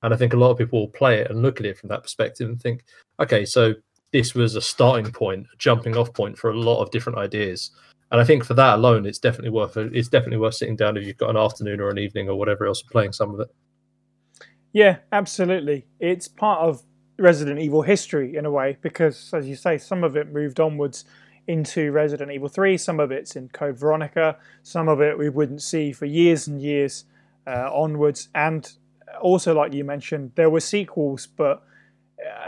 [0.02, 1.89] And I think a lot of people will play it and look at it from
[1.89, 2.84] that perspective and think,
[3.20, 3.76] okay, so
[4.12, 7.72] this was a starting point, a jumping off point for a lot of different ideas.
[8.12, 9.95] And I think for that alone, it's definitely worth it.
[9.95, 12.66] It's definitely worth sitting down if you've got an afternoon or an evening or whatever
[12.66, 13.47] else, playing some of it.
[14.74, 15.86] Yeah, absolutely.
[15.99, 16.84] It's part of
[17.18, 21.05] Resident Evil history in a way because, as you say, some of it moved onwards
[21.47, 25.62] into Resident Evil 3, some of it's in Code Veronica, some of it we wouldn't
[25.64, 27.05] see for years and years
[27.47, 28.30] uh, onwards.
[28.36, 28.72] And
[29.22, 31.64] also, like you mentioned, there were sequels, but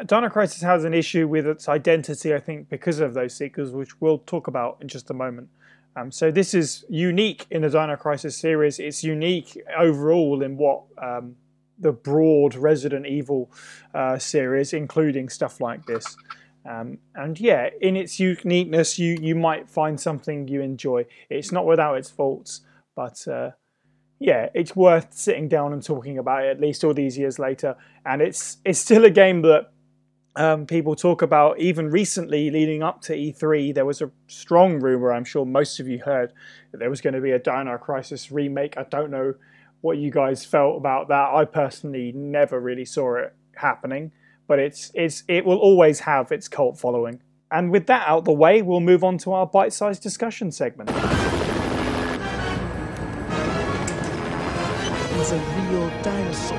[0.05, 3.99] Dino Crisis has an issue with its identity, I think, because of those sequels, which
[4.01, 5.49] we'll talk about in just a moment.
[5.95, 8.79] Um, so this is unique in the Dino Crisis series.
[8.79, 11.35] It's unique overall in what um,
[11.79, 13.51] the broad Resident Evil
[13.93, 16.15] uh, series, including stuff like this.
[16.69, 21.05] Um, and yeah, in its uniqueness, you you might find something you enjoy.
[21.29, 22.61] It's not without its faults,
[22.95, 23.51] but uh,
[24.21, 27.75] yeah, it's worth sitting down and talking about it at least all these years later.
[28.05, 29.71] And it's it's still a game that
[30.35, 31.59] um, people talk about.
[31.59, 35.11] Even recently, leading up to E3, there was a strong rumor.
[35.11, 36.33] I'm sure most of you heard
[36.71, 38.77] that there was going to be a Dino Crisis remake.
[38.77, 39.33] I don't know
[39.81, 41.33] what you guys felt about that.
[41.33, 44.11] I personally never really saw it happening,
[44.47, 47.23] but it's it's it will always have its cult following.
[47.49, 50.91] And with that out the way, we'll move on to our bite-sized discussion segment.
[55.21, 55.37] Was a
[55.69, 56.57] real dinosaur.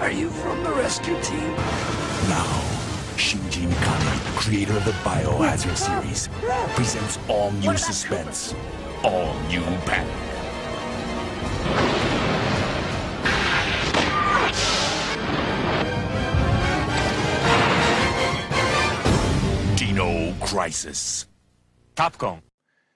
[0.00, 1.50] Are you from the rescue team?
[2.30, 2.64] Now,
[3.16, 6.30] Shinji Mikami, creator of the Biohazard series,
[6.74, 8.54] presents all new suspense,
[9.04, 10.14] all new panic.
[19.76, 21.26] Dino Crisis.
[21.96, 22.40] Capcom.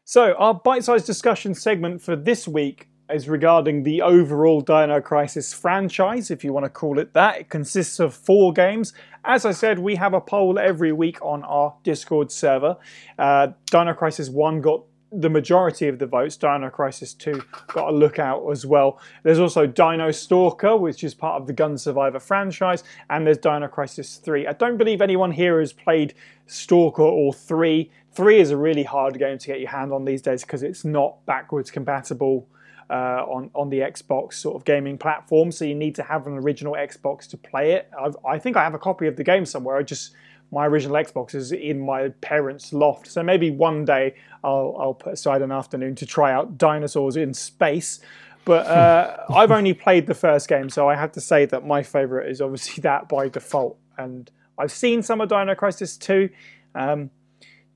[0.04, 5.52] So, our bite sized discussion segment for this week is regarding the overall Dino Crisis
[5.52, 7.40] franchise, if you want to call it that.
[7.40, 8.92] It consists of four games.
[9.24, 12.76] As I said, we have a poll every week on our Discord server.
[13.18, 14.82] Uh, Dino Crisis 1 got
[15.12, 18.98] the majority of the votes, Dino Crisis 2 got a look out as well.
[19.22, 23.68] There's also Dino Stalker, which is part of the Gun Survivor franchise, and there's Dino
[23.68, 24.46] Crisis 3.
[24.46, 26.14] I don't believe anyone here has played
[26.46, 27.90] Stalker or 3.
[28.12, 30.84] 3 is a really hard game to get your hand on these days because it's
[30.84, 32.48] not backwards compatible.
[32.90, 36.34] Uh, on on the Xbox sort of gaming platform, so you need to have an
[36.34, 37.90] original Xbox to play it.
[37.98, 39.76] I've, I think I have a copy of the game somewhere.
[39.76, 40.12] I just
[40.52, 43.08] my original Xbox is in my parents' loft.
[43.08, 44.14] So maybe one day
[44.44, 48.00] I'll, I'll put aside an afternoon to try out dinosaurs in space.
[48.44, 51.82] But uh, I've only played the first game, so I have to say that my
[51.82, 53.78] favourite is obviously that by default.
[53.96, 56.28] And I've seen some of Dino Crisis 2,
[56.74, 57.10] um,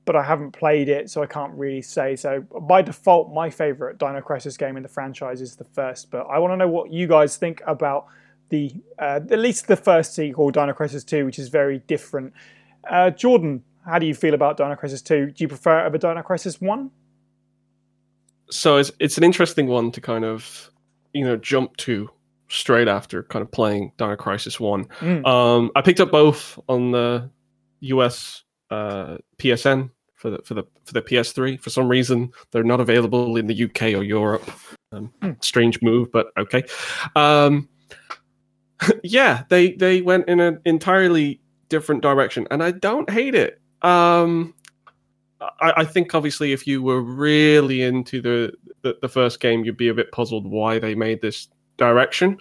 [0.07, 2.15] but I haven't played it, so I can't really say.
[2.15, 6.09] So by default, my favourite Dino Crisis game in the franchise is the first.
[6.09, 8.07] But I want to know what you guys think about
[8.49, 12.33] the uh, at least the first sequel, Dino Crisis 2, which is very different.
[12.89, 15.31] Uh, Jordan, how do you feel about Dino Crisis 2?
[15.31, 16.89] Do you prefer it over Dino Crisis 1?
[18.49, 20.71] So it's it's an interesting one to kind of
[21.13, 22.09] you know jump to
[22.47, 24.85] straight after kind of playing Dino Crisis One.
[25.01, 25.27] Mm.
[25.27, 27.29] Um, I picked up both on the
[27.81, 31.59] US uh, PSN for the for the for the PS3.
[31.59, 34.49] For some reason, they're not available in the UK or Europe.
[34.91, 35.11] Um,
[35.41, 36.63] Strange move, but okay.
[37.15, 37.69] Um,
[39.03, 41.39] yeah, they they went in an entirely
[41.69, 43.61] different direction, and I don't hate it.
[43.81, 44.53] Um,
[45.39, 49.77] I, I think obviously if you were really into the, the the first game, you'd
[49.77, 51.47] be a bit puzzled why they made this
[51.77, 52.37] direction.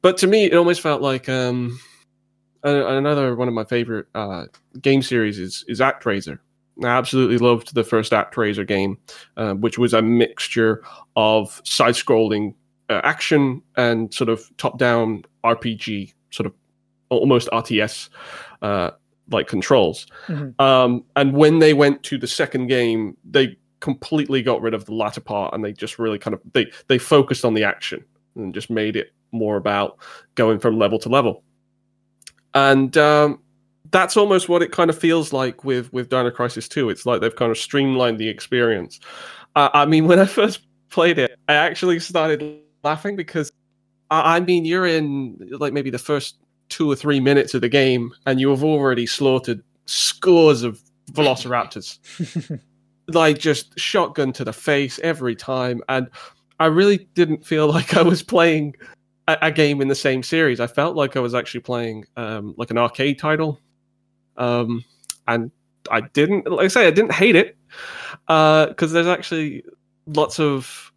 [0.00, 1.78] But to me, it almost felt like um,
[2.62, 4.46] another one of my favorite uh,
[4.80, 6.38] game series is is ActRaiser.
[6.82, 8.98] I absolutely loved the first ActRaiser game,
[9.36, 10.82] uh, which was a mixture
[11.14, 12.54] of side-scrolling
[12.90, 16.52] uh, action and sort of top-down RPG, sort of
[17.10, 18.08] almost RTS
[18.62, 18.90] uh,
[19.30, 20.06] like controls.
[20.26, 20.60] Mhm.
[20.60, 24.94] Um, and when they went to the second game, they completely got rid of the
[24.94, 28.04] latter part, and they just really kind of they they focused on the action
[28.34, 29.98] and just made it more about
[30.34, 31.42] going from level to level.
[32.54, 33.40] And um,
[33.90, 36.90] that's almost what it kind of feels like with with Dino Crisis 2.
[36.90, 39.00] It's like they've kind of streamlined the experience.
[39.56, 43.52] Uh, I mean, when I first played it, I actually started laughing because
[44.10, 47.68] I, I mean, you're in like maybe the first two or three minutes of the
[47.68, 50.80] game, and you have already slaughtered scores of
[51.12, 51.98] velociraptors,
[53.08, 55.82] like just shotgun to the face every time.
[55.88, 56.08] And
[56.58, 58.76] I really didn't feel like I was playing
[59.28, 60.60] a, a game in the same series.
[60.60, 63.60] I felt like I was actually playing um, like an arcade title,
[64.36, 64.84] um,
[65.26, 65.50] and
[65.90, 66.50] I didn't.
[66.50, 67.56] Like I say, I didn't hate it
[68.28, 69.64] Uh because there's actually
[70.06, 70.92] lots of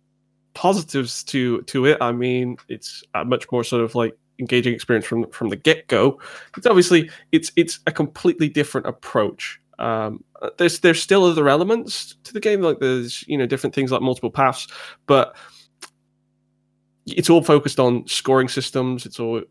[0.54, 1.98] positives to to it.
[2.02, 5.88] I mean, it's a much more sort of like engaging experience from from the get
[5.88, 6.20] go.
[6.58, 9.60] It's obviously it's it's a completely different approach.
[9.80, 10.24] Um,
[10.58, 14.02] there's there's still other elements to the game, like there's you know different things like
[14.02, 14.68] multiple paths,
[15.06, 15.36] but
[17.06, 19.06] it's all focused on scoring systems.
[19.06, 19.42] It's all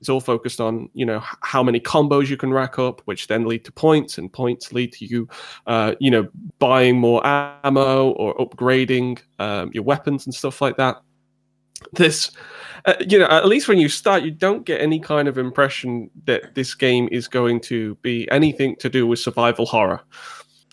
[0.00, 3.46] it's all focused on you know how many combos you can rack up, which then
[3.46, 5.28] lead to points, and points lead to you,
[5.66, 6.28] uh, you know,
[6.58, 10.96] buying more ammo or upgrading um, your weapons and stuff like that.
[11.92, 12.30] This,
[12.86, 16.10] uh, you know, at least when you start, you don't get any kind of impression
[16.24, 20.00] that this game is going to be anything to do with survival horror.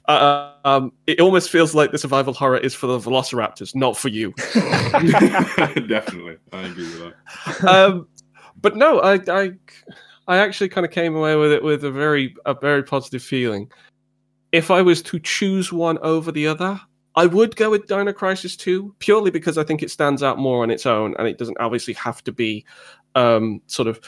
[0.07, 4.09] Uh, um, it almost feels like the survival horror is for the velociraptors, not for
[4.09, 4.34] you.
[5.88, 7.13] Definitely, I agree with
[7.61, 7.65] that.
[7.65, 8.07] um,
[8.62, 9.51] but no, I, I,
[10.28, 13.71] I actually kind of came away with it with a very, a very positive feeling.
[14.51, 16.80] If I was to choose one over the other,
[17.16, 20.63] I would go with Dino Crisis 2 purely because I think it stands out more
[20.63, 22.66] on its own, and it doesn't obviously have to be
[23.16, 24.00] um, sort of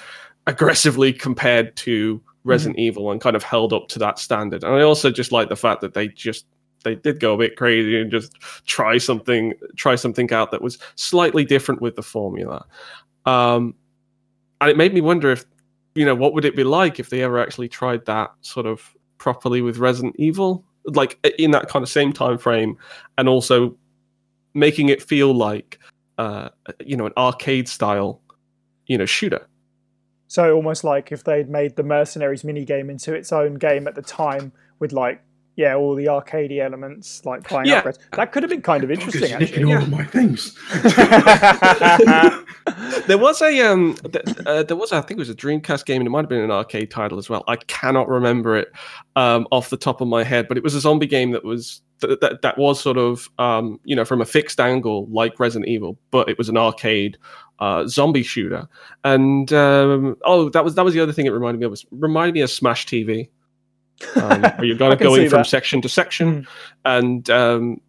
[0.48, 4.64] aggressively compared to Resident Evil and kind of held up to that standard.
[4.64, 6.46] And I also just like the fact that they just
[6.84, 10.78] they did go a bit crazy and just try something try something out that was
[10.96, 12.66] slightly different with the formula.
[13.26, 13.74] Um,
[14.62, 15.46] and it made me wonder if
[15.96, 18.96] you know what would it be like if they ever actually tried that sort of
[19.18, 22.78] properly with Resident Evil, like in that kind of same time frame,
[23.18, 23.76] and also
[24.54, 25.80] making it feel like
[26.18, 26.50] uh,
[26.86, 28.22] you know an arcade style
[28.88, 29.48] you know shooter.
[30.28, 34.02] So almost like if they'd made the Mercenaries minigame into its own game at the
[34.02, 35.22] time with like
[35.56, 37.82] yeah, all the arcadey elements like buying Yeah.
[37.82, 37.98] upgrades.
[38.14, 39.76] That could have been kind of interesting You're nicking actually.
[39.76, 40.56] all of my things.
[43.08, 46.02] there was a um, th- uh, there was I think it was a Dreamcast game,
[46.02, 47.44] and it might have been an arcade title as well.
[47.48, 48.72] I cannot remember it
[49.16, 51.82] um, off the top of my head, but it was a zombie game that was
[52.00, 55.70] that that, that was sort of um, you know from a fixed angle like Resident
[55.70, 57.18] Evil, but it was an arcade
[57.60, 58.68] uh, zombie shooter.
[59.04, 61.72] And um, oh, that was that was the other thing it reminded me of.
[61.72, 63.30] Was reminded me of Smash TV.
[64.16, 65.48] Um, you're kind I of can going from that.
[65.48, 66.48] section to section,
[66.84, 67.82] and um,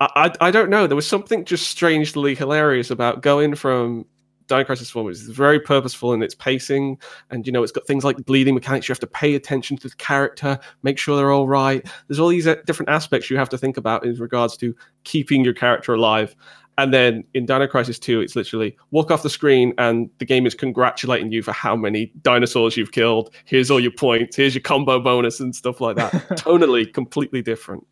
[0.00, 0.86] I, I don't know.
[0.86, 4.04] There was something just strangely hilarious about going from
[4.46, 6.98] Dino Crisis One, which is very purposeful in its pacing,
[7.30, 8.88] and you know it's got things like bleeding mechanics.
[8.88, 11.86] You have to pay attention to the character, make sure they're all right.
[12.08, 14.74] There's all these uh, different aspects you have to think about in regards to
[15.04, 16.36] keeping your character alive.
[16.78, 20.46] And then in Dino Crisis 2, it's literally walk off the screen and the game
[20.46, 23.30] is congratulating you for how many dinosaurs you've killed.
[23.46, 24.36] Here's all your points.
[24.36, 26.12] Here's your combo bonus and stuff like that.
[26.32, 27.86] Tonally, completely different.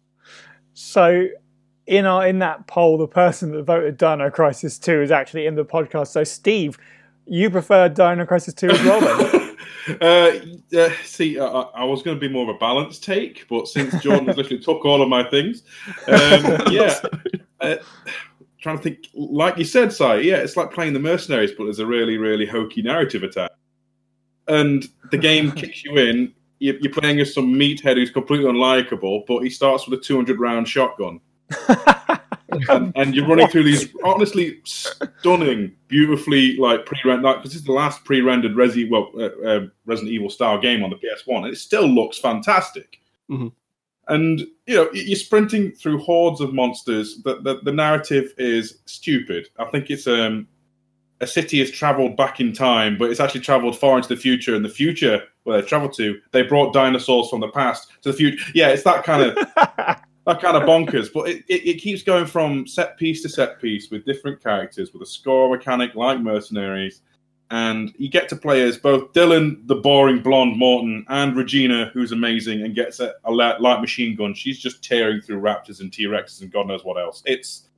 [0.74, 1.28] So,
[1.86, 5.54] in our in that poll, the person that voted Dino Crisis Two is actually in
[5.54, 6.08] the podcast.
[6.08, 6.78] So, Steve,
[7.26, 9.56] you prefer Dino Crisis Two as well, then?
[10.00, 13.68] uh, uh, see, I, I was going to be more of a balanced take, but
[13.68, 15.62] since Jordan has literally took all of my things,
[16.08, 16.98] um, yeah.
[17.60, 17.76] Uh,
[18.64, 21.80] trying to think, like you said, Si, yeah, it's like playing the mercenaries, but there's
[21.80, 23.50] a really, really hokey narrative attack.
[24.48, 26.32] And the game kicks you in.
[26.60, 30.66] You're, playing as some meathead who's completely unlikable, but he starts with a 200 round
[30.66, 31.20] shotgun.
[32.70, 37.22] and, and, you're running through these honestly stunning, beautifully like pre-rendered.
[37.22, 40.88] Like, this is the last pre-rendered Resi, well, uh, uh, Resident Evil style game on
[40.88, 42.98] the PS1, and it still looks fantastic.
[43.30, 43.52] Mhm.
[44.08, 47.22] And you know, you're sprinting through hordes of monsters.
[47.22, 49.48] The, the the narrative is stupid.
[49.58, 50.46] I think it's um
[51.20, 54.54] a city has traveled back in time, but it's actually traveled far into the future.
[54.54, 58.16] And the future where they traveled to, they brought dinosaurs from the past to the
[58.16, 58.44] future.
[58.54, 59.34] Yeah, it's that kind of
[60.26, 61.08] that kind of bonkers.
[61.12, 64.92] But it, it, it keeps going from set piece to set piece with different characters,
[64.92, 67.02] with a score mechanic like Mercenaries.
[67.50, 72.10] And you get to play as both Dylan, the boring blonde Morton, and Regina, who's
[72.10, 74.34] amazing and gets a, a light light machine gun.
[74.34, 77.22] She's just tearing through raptors and T Rexes and God knows what else.
[77.26, 77.68] It's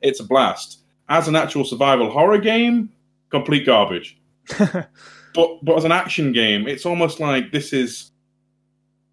[0.00, 0.80] it's a blast.
[1.08, 2.90] As an actual survival horror game,
[3.30, 4.18] complete garbage.
[4.58, 8.12] but but as an action game, it's almost like this is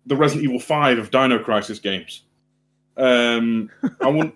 [0.06, 2.24] the Resident Evil Five of Dino Crisis games.
[2.98, 3.70] Um,
[4.02, 4.36] I want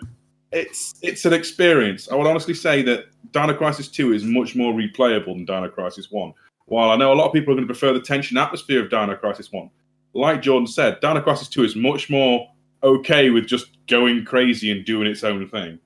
[0.52, 2.10] it's it's an experience.
[2.12, 6.10] I would honestly say that Dino Crisis Two is much more replayable than Dino Crisis
[6.12, 6.34] One.
[6.66, 8.90] While I know a lot of people are going to prefer the tension atmosphere of
[8.90, 9.70] Dino Crisis One,
[10.14, 12.48] like Jordan said, Dino Crisis Two is much more
[12.84, 15.80] okay with just going crazy and doing its own thing.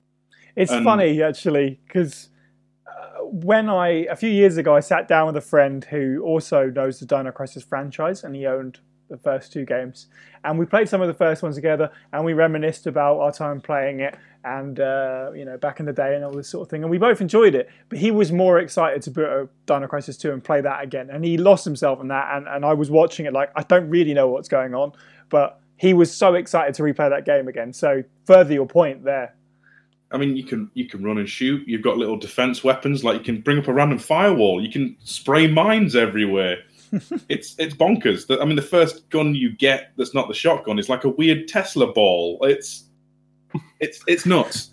[0.56, 2.28] It's And- funny actually because
[2.86, 6.70] uh, when I a few years ago I sat down with a friend who also
[6.70, 8.78] knows the Dino Crisis franchise and he owned
[9.08, 10.06] the first two games
[10.44, 13.60] and we played some of the first ones together and we reminisced about our time
[13.60, 16.70] playing it and uh, you know back in the day and all this sort of
[16.70, 19.86] thing and we both enjoyed it but he was more excited to put a Dino
[19.86, 22.72] Crisis 2 and play that again and he lost himself in that and, and I
[22.72, 24.92] was watching it like I don't really know what's going on
[25.28, 29.34] but he was so excited to replay that game again so further your point there
[30.10, 31.66] I mean, you can you can run and shoot.
[31.66, 34.62] You've got little defense weapons, like you can bring up a random firewall.
[34.62, 36.58] You can spray mines everywhere.
[37.28, 38.26] It's it's bonkers.
[38.26, 41.08] The- I mean, the first gun you get that's not the shotgun is like a
[41.10, 42.38] weird Tesla ball.
[42.42, 42.84] It's
[43.80, 44.70] it's it's nuts.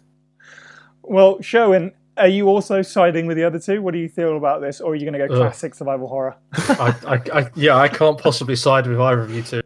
[1.03, 3.81] Well, Sherwin, are you also siding with the other two?
[3.81, 5.41] What do you feel about this, or are you going to go Ugh.
[5.41, 6.35] classic survival horror?
[6.53, 6.95] I,
[7.33, 9.61] I, I, yeah, I can't possibly side with either of you two.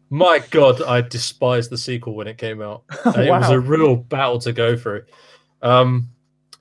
[0.10, 2.84] My God, I despised the sequel when it came out.
[3.04, 5.04] Uh, It was a real battle to go through.
[5.62, 6.08] Um,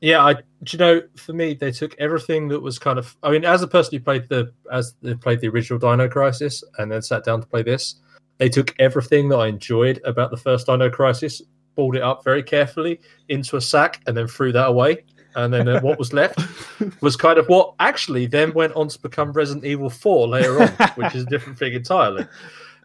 [0.01, 0.41] yeah, I, do
[0.71, 3.15] you know, for me, they took everything that was kind of.
[3.23, 6.63] I mean, as a person who played the as they played the original Dino Crisis
[6.77, 7.95] and then sat down to play this,
[8.37, 11.41] they took everything that I enjoyed about the first Dino Crisis,
[11.75, 12.99] balled it up very carefully
[13.29, 15.03] into a sack, and then threw that away.
[15.35, 16.39] And then uh, what was left
[17.01, 20.69] was kind of what actually then went on to become Resident Evil 4 later on,
[20.95, 22.25] which is a different thing entirely.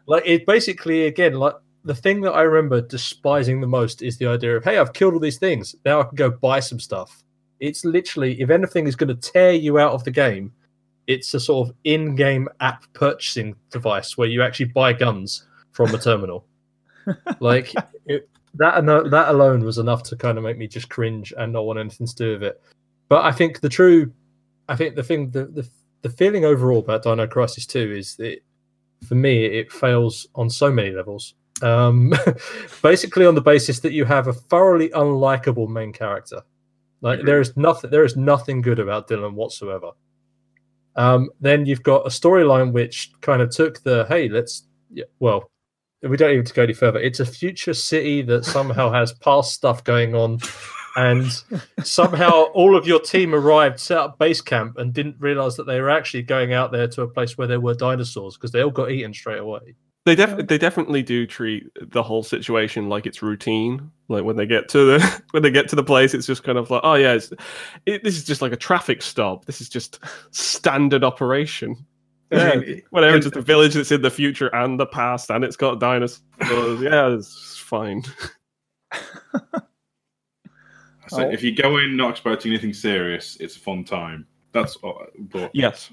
[0.07, 4.27] Like it basically again, like the thing that I remember despising the most is the
[4.27, 5.75] idea of, hey, I've killed all these things.
[5.85, 7.23] Now I can go buy some stuff.
[7.61, 10.53] It's literally if anything is going to tear you out of the game,
[11.07, 15.99] it's a sort of in-game app purchasing device where you actually buy guns from a
[15.99, 16.47] terminal.
[17.41, 17.75] like
[18.07, 21.65] it, that that alone was enough to kind of make me just cringe and not
[21.65, 22.63] want anything to do with it.
[23.09, 24.13] But I think the true,
[24.69, 25.69] I think the thing, the the,
[26.03, 28.39] the feeling overall about Dino Crisis Two is that
[29.07, 31.35] for me it fails on so many levels.
[31.61, 32.13] Um,
[32.83, 36.43] basically, on the basis that you have a thoroughly unlikable main character.
[37.03, 39.91] Like there is nothing, there is nothing good about Dylan whatsoever.
[40.95, 45.51] Um, then you've got a storyline which kind of took the hey, let's yeah, well,
[46.03, 47.01] we don't even to go any further.
[47.01, 50.39] It's a future city that somehow has past stuff going on,
[50.97, 51.31] and
[51.83, 55.81] somehow all of your team arrived, set up base camp, and didn't realize that they
[55.81, 58.71] were actually going out there to a place where there were dinosaurs because they all
[58.71, 59.75] got eaten straight away.
[60.05, 63.91] They def- they definitely do treat the whole situation like it's routine.
[64.09, 66.59] Like when they get to the when they get to the place, it's just kind
[66.59, 67.33] of like, oh yeah, it's,
[67.87, 69.45] it, this is just like a traffic stop.
[69.45, 70.01] This is just
[70.33, 71.77] standard operation.
[72.33, 72.55] Yeah.
[72.55, 73.19] Yeah, whatever.
[73.21, 76.23] Just a village that's in the future and the past, and it's got dinosaurs.
[76.81, 78.03] yeah, it's fine.
[81.09, 81.31] So Oh.
[81.31, 84.27] if you go in not expecting anything serious, it's a fun time.
[84.53, 85.91] That's uh, but Yes,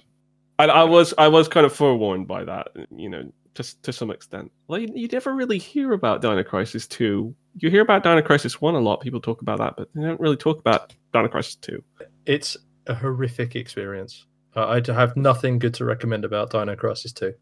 [0.59, 3.29] and I was I was kind of forewarned by that, you know,
[3.59, 4.51] to to some extent.
[4.67, 7.35] Like you, you never really hear about Dino Crisis Two.
[7.57, 9.01] You hear about Dino Crisis One a lot.
[9.01, 11.83] People talk about that, but they don't really talk about Dino Crisis Two.
[12.25, 12.57] It's
[12.87, 14.25] a horrific experience.
[14.55, 17.33] Uh, I d- have nothing good to recommend about Dino Crisis 2.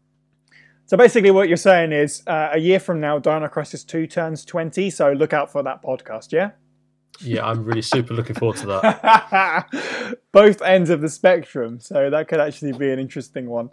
[0.84, 4.44] So basically, what you're saying is, uh, a year from now, Dino Crisis Two turns
[4.44, 4.90] twenty.
[4.90, 6.32] So look out for that podcast.
[6.32, 6.50] Yeah.
[7.20, 10.16] Yeah, I'm really super looking forward to that.
[10.32, 11.80] Both ends of the spectrum.
[11.80, 13.70] So that could actually be an interesting one.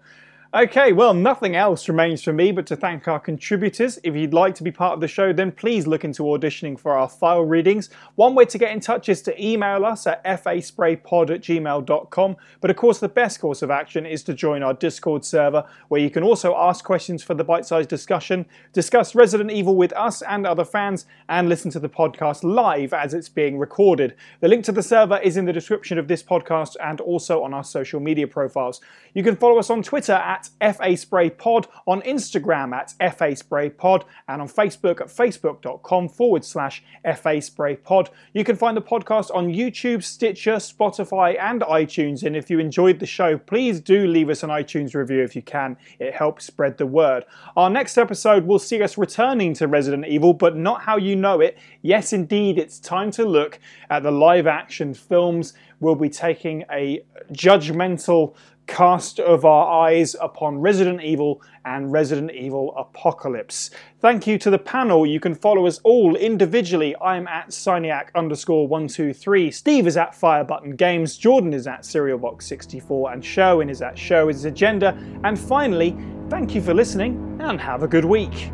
[0.56, 4.00] Okay, well, nothing else remains for me but to thank our contributors.
[4.04, 6.94] If you'd like to be part of the show, then please look into auditioning for
[6.94, 7.90] our file readings.
[8.16, 12.38] One way to get in touch is to email us at faspraypod at gmail.com.
[12.62, 16.00] But of course, the best course of action is to join our Discord server, where
[16.00, 20.22] you can also ask questions for the bite sized discussion, discuss Resident Evil with us
[20.22, 24.16] and other fans, and listen to the podcast live as it's being recorded.
[24.40, 27.54] The link to the server is in the description of this podcast and also on
[27.54, 28.80] our social media profiles.
[29.14, 34.42] You can follow us on Twitter at FASprayPod, on Instagram at FA Spray Pod, and
[34.42, 36.84] on Facebook at facebook.com forward slash
[37.16, 38.10] FA Spray Pod.
[38.34, 42.24] You can find the podcast on YouTube, Stitcher, Spotify, and iTunes.
[42.24, 45.42] And if you enjoyed the show, please do leave us an iTunes review if you
[45.42, 45.78] can.
[46.00, 47.26] It helps spread the word.
[47.56, 51.42] Our next episode will see us returning to Resident Evil, but not how you know
[51.42, 51.58] it.
[51.82, 53.60] Yes, indeed, it's time to look
[53.90, 55.54] at the live action films.
[55.80, 58.36] We'll be taking a judgmental
[58.68, 63.72] cast of our eyes upon Resident Evil and Resident Evil Apocalypse.
[64.00, 65.06] Thank you to the panel.
[65.06, 66.96] You can follow us all individually.
[67.02, 69.52] I'm at Cyniac underscore 123.
[69.52, 71.18] Steve is at Firebutton Games.
[71.18, 73.14] Jordan is at SerialBox64.
[73.14, 74.98] And Sherwin is at Show Agenda.
[75.24, 75.96] And finally,
[76.30, 78.52] thank you for listening and have a good week.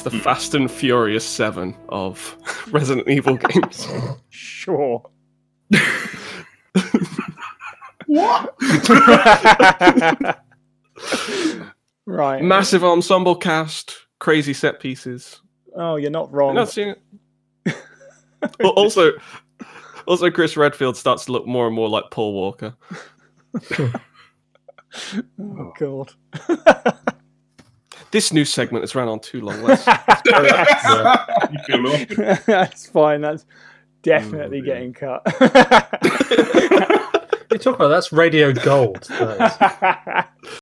[0.00, 2.34] It's the Fast and Furious Seven of
[2.70, 3.86] Resident Evil games.
[4.30, 5.02] Sure.
[8.06, 8.54] what?
[12.06, 12.42] right.
[12.42, 15.42] Massive ensemble cast, crazy set pieces.
[15.76, 16.54] Oh, you're not wrong.
[16.54, 16.94] You're not seeing
[17.66, 17.76] it.
[18.58, 19.12] Al- also,
[20.06, 22.74] also Chris Redfield starts to look more and more like Paul Walker.
[25.38, 26.14] Oh, God.
[28.12, 29.62] This new segment has ran on too long.
[29.62, 29.86] Let's,
[31.50, 32.38] You feel awful.
[32.46, 33.20] That's fine.
[33.20, 33.46] That's
[34.02, 35.22] definitely mm, getting cut.
[37.52, 39.02] you talk about that's radio gold.
[39.04, 40.60] That is.